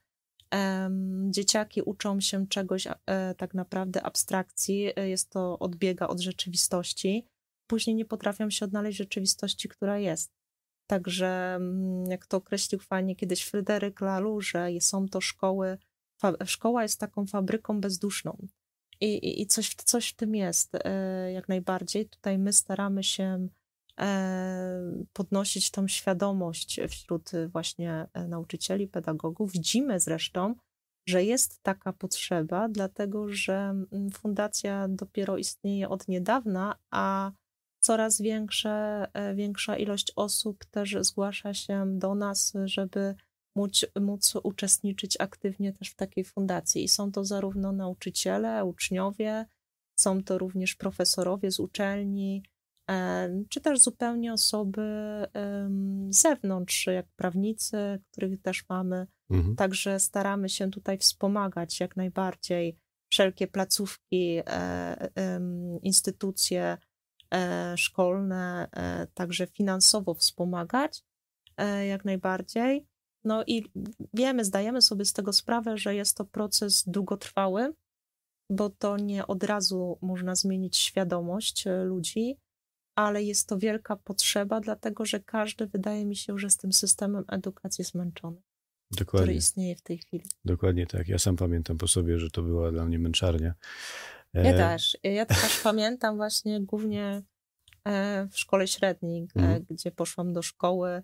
Dzieciaki 1.30 1.82
uczą 1.82 2.20
się 2.20 2.48
czegoś 2.48 2.88
e, 2.88 3.36
tak 3.36 3.54
naprawdę 3.54 4.04
abstrakcji, 4.04 4.92
e, 4.96 5.10
jest 5.10 5.30
to 5.30 5.60
odbiega 5.60 6.08
od 6.08 6.20
rzeczywistości. 6.20 7.28
Później 7.68 7.96
nie 7.96 8.06
potrafią 8.06 8.50
się 8.50 8.66
odnaleźć 8.66 8.98
w 8.98 9.04
rzeczywistości, 9.04 9.70
która 9.70 9.98
jest. 9.98 10.32
Także, 10.88 11.56
mm, 11.56 12.06
jak 12.06 12.26
to 12.26 12.38
określił 12.38 12.80
fajnie 12.80 13.16
kiedyś 13.16 13.44
Fryderyk 13.44 14.02
Lalu, 14.02 14.42
że 14.42 14.68
są 14.80 15.08
to 15.08 15.22
szkoły, 15.22 15.78
szkoła 16.46 16.84
jest 16.84 17.00
taką 17.00 17.26
fabryką 17.26 17.82
bezduszną. 17.82 18.48
I, 19.02 19.42
i 19.42 19.46
coś, 19.46 19.76
coś 19.76 20.10
w 20.10 20.16
tym 20.16 20.36
jest, 20.36 20.76
e, 20.76 21.32
jak 21.32 21.50
najbardziej. 21.50 22.10
Tutaj 22.10 22.38
my 22.38 22.54
staramy 22.54 23.04
się 23.04 23.48
e, 24.00 25.06
podnosić 25.14 25.72
tą 25.72 25.88
świadomość 25.88 26.80
wśród 26.90 27.32
właśnie 27.52 28.08
e, 28.14 28.28
nauczycieli, 28.28 28.88
pedagogów. 28.88 29.52
Widzimy 29.52 30.00
zresztą, 30.00 30.56
że 31.08 31.24
jest 31.24 31.64
taka 31.64 31.94
potrzeba, 31.94 32.70
dlatego 32.70 33.30
że 33.30 33.54
mm, 33.54 34.12
fundacja 34.12 34.88
dopiero 34.88 35.38
istnieje 35.38 35.90
od 35.90 36.08
niedawna, 36.08 36.76
a 36.92 37.32
coraz 37.80 38.22
większe, 38.22 39.08
większa 39.36 39.78
ilość 39.78 40.12
osób 40.16 40.66
też 40.66 40.98
zgłasza 41.02 41.54
się 41.54 41.86
do 41.98 42.16
nas, 42.16 42.54
żeby 42.66 43.16
móc, 43.60 43.86
móc 44.00 44.34
uczestniczyć 44.44 45.18
aktywnie 45.20 45.74
też 45.74 45.90
w 45.90 45.96
takiej 45.96 46.24
fundacji. 46.24 46.84
I 46.84 46.88
są 46.88 47.12
to 47.12 47.26
zarówno 47.26 47.72
nauczyciele, 47.72 48.66
uczniowie, 48.66 49.46
są 50.00 50.24
to 50.24 50.38
również 50.38 50.76
profesorowie 50.76 51.52
z 51.52 51.60
uczelni, 51.60 52.44
czy 53.50 53.62
też 53.62 53.80
zupełnie 53.80 54.34
osoby 54.34 54.82
z 56.10 56.22
zewnątrz, 56.22 56.88
jak 56.88 57.06
prawnicy, 57.16 58.00
których 58.12 58.42
też 58.42 58.66
mamy. 58.70 59.08
Mhm. 59.30 59.56
Także 59.56 60.00
staramy 60.00 60.50
się 60.50 60.72
tutaj 60.72 60.98
wspomagać 60.98 61.80
jak 61.80 61.96
najbardziej 61.96 62.78
wszelkie 63.12 63.48
placówki, 63.48 64.42
e, 64.48 65.10
instytucje 65.82 66.78
e, 67.34 67.78
szkolne, 67.78 68.68
e, 68.72 69.08
także 69.14 69.48
finansowo 69.48 70.14
wspomagać 70.14 71.04
jak 71.90 72.06
najbardziej. 72.06 72.88
No 73.30 73.44
i 73.48 73.64
wiemy, 74.14 74.46
zdajemy 74.46 74.82
sobie 74.82 75.06
z 75.06 75.14
tego 75.14 75.34
sprawę, 75.34 75.78
że 75.78 75.96
jest 75.96 76.18
to 76.18 76.26
proces 76.26 76.84
długotrwały, 76.88 77.74
bo 78.50 78.70
to 78.70 78.98
nie 78.98 79.28
od 79.28 79.44
razu 79.44 79.98
można 80.02 80.36
zmienić 80.36 80.78
świadomość 80.78 81.68
e, 81.68 81.84
ludzi, 81.84 82.38
ale 82.96 83.24
jest 83.24 83.50
to 83.50 83.58
wielka 83.58 83.96
potrzeba, 83.96 84.60
dlatego 84.60 85.06
że 85.06 85.20
każdy, 85.20 85.68
wydaje 85.68 86.06
mi 86.06 86.16
się, 86.16 86.40
że 86.40 86.50
z 86.50 86.58
tym 86.58 86.74
systemem 86.74 87.24
edukacji 87.28 87.84
zmęczony. 87.84 88.42
Dokładnie. 88.92 89.26
Który 89.26 89.38
istnieje 89.38 89.76
w 89.76 89.82
tej 89.82 89.98
chwili. 89.98 90.26
Dokładnie 90.46 90.88
tak. 90.88 91.08
Ja 91.08 91.20
sam 91.20 91.36
pamiętam 91.36 91.78
po 91.78 91.88
sobie, 91.88 92.20
że 92.20 92.30
to 92.30 92.42
była 92.42 92.72
dla 92.72 92.86
mnie 92.86 93.00
męczarnia. 93.00 93.54
Ja 94.34 94.42
e... 94.42 94.58
też. 94.58 94.98
Ja 95.04 95.26
też 95.26 95.60
pamiętam 95.64 96.18
właśnie 96.18 96.62
głównie 96.62 97.22
e, 97.88 98.28
w 98.32 98.40
szkole 98.40 98.68
średniej, 98.68 99.28
mhm. 99.36 99.66
gdzie 99.70 99.92
poszłam 99.92 100.34
do 100.34 100.42
szkoły 100.42 101.04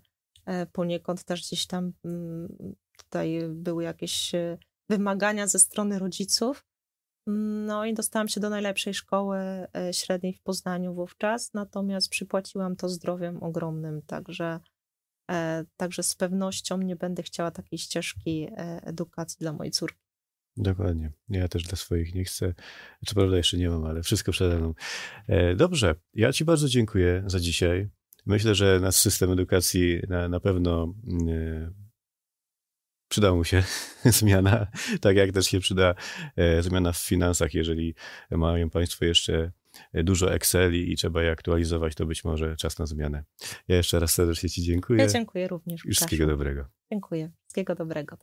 poniekąd 0.72 1.24
też 1.24 1.46
gdzieś 1.46 1.66
tam 1.66 1.92
mm, 2.04 2.76
tutaj 2.96 3.40
były 3.48 3.84
jakieś 3.84 4.34
e, 4.34 4.58
wymagania 4.90 5.46
ze 5.46 5.58
strony 5.58 5.98
rodziców. 5.98 6.64
No 7.66 7.84
i 7.84 7.94
dostałam 7.94 8.28
się 8.28 8.40
do 8.40 8.50
najlepszej 8.50 8.94
szkoły 8.94 9.38
e, 9.38 9.68
średniej 9.92 10.32
w 10.32 10.42
Poznaniu 10.42 10.94
wówczas, 10.94 11.54
natomiast 11.54 12.08
przypłaciłam 12.08 12.76
to 12.76 12.88
zdrowiem 12.88 13.42
ogromnym, 13.42 14.02
także, 14.02 14.60
także 15.76 16.02
z 16.02 16.14
pewnością 16.14 16.78
nie 16.78 16.96
będę 16.96 17.22
chciała 17.22 17.50
takiej 17.50 17.78
ścieżki 17.78 18.48
edukacji 18.82 19.36
dla 19.40 19.52
mojej 19.52 19.70
córki. 19.70 20.06
Dokładnie. 20.56 21.12
Ja 21.28 21.48
też 21.48 21.62
dla 21.62 21.76
swoich 21.76 22.14
nie 22.14 22.24
chcę. 22.24 22.54
Co 23.06 23.14
prawda 23.14 23.36
jeszcze 23.36 23.56
nie 23.56 23.70
mam, 23.70 23.84
ale 23.84 24.02
wszystko 24.02 24.32
przede 24.32 24.58
mną. 24.58 24.74
Dobrze. 25.56 25.94
Ja 26.14 26.32
Ci 26.32 26.44
bardzo 26.44 26.68
dziękuję 26.68 27.24
za 27.26 27.40
dzisiaj. 27.40 27.88
Myślę, 28.26 28.54
że 28.54 28.80
nasz 28.80 28.94
system 28.94 29.32
edukacji 29.32 30.00
na, 30.08 30.28
na 30.28 30.40
pewno 30.40 30.94
yy, 31.26 31.72
przyda 33.08 33.34
mu 33.34 33.44
się 33.44 33.62
zmiana, 34.04 34.66
tak 35.00 35.16
jak 35.16 35.32
też 35.32 35.46
się 35.46 35.60
przyda 35.60 35.94
e, 36.36 36.62
zmiana 36.62 36.92
w 36.92 36.98
finansach, 36.98 37.54
jeżeli 37.54 37.94
mają 38.30 38.70
Państwo 38.70 39.04
jeszcze 39.04 39.52
dużo 39.94 40.34
Exceli 40.34 40.92
i 40.92 40.96
trzeba 40.96 41.22
je 41.22 41.30
aktualizować, 41.30 41.94
to 41.94 42.06
być 42.06 42.24
może 42.24 42.56
czas 42.56 42.78
na 42.78 42.86
zmianę. 42.86 43.24
Ja 43.68 43.76
jeszcze 43.76 44.00
raz 44.00 44.14
serdecznie 44.14 44.48
Ci 44.48 44.62
dziękuję. 44.62 45.02
Ja 45.02 45.08
dziękuję 45.08 45.48
również. 45.48 45.80
Wszystkiego 45.80 46.26
dobrego. 46.26 46.64
Dziękuję. 46.90 47.30
Wszystkiego 47.42 47.74
dobrego. 47.74 48.18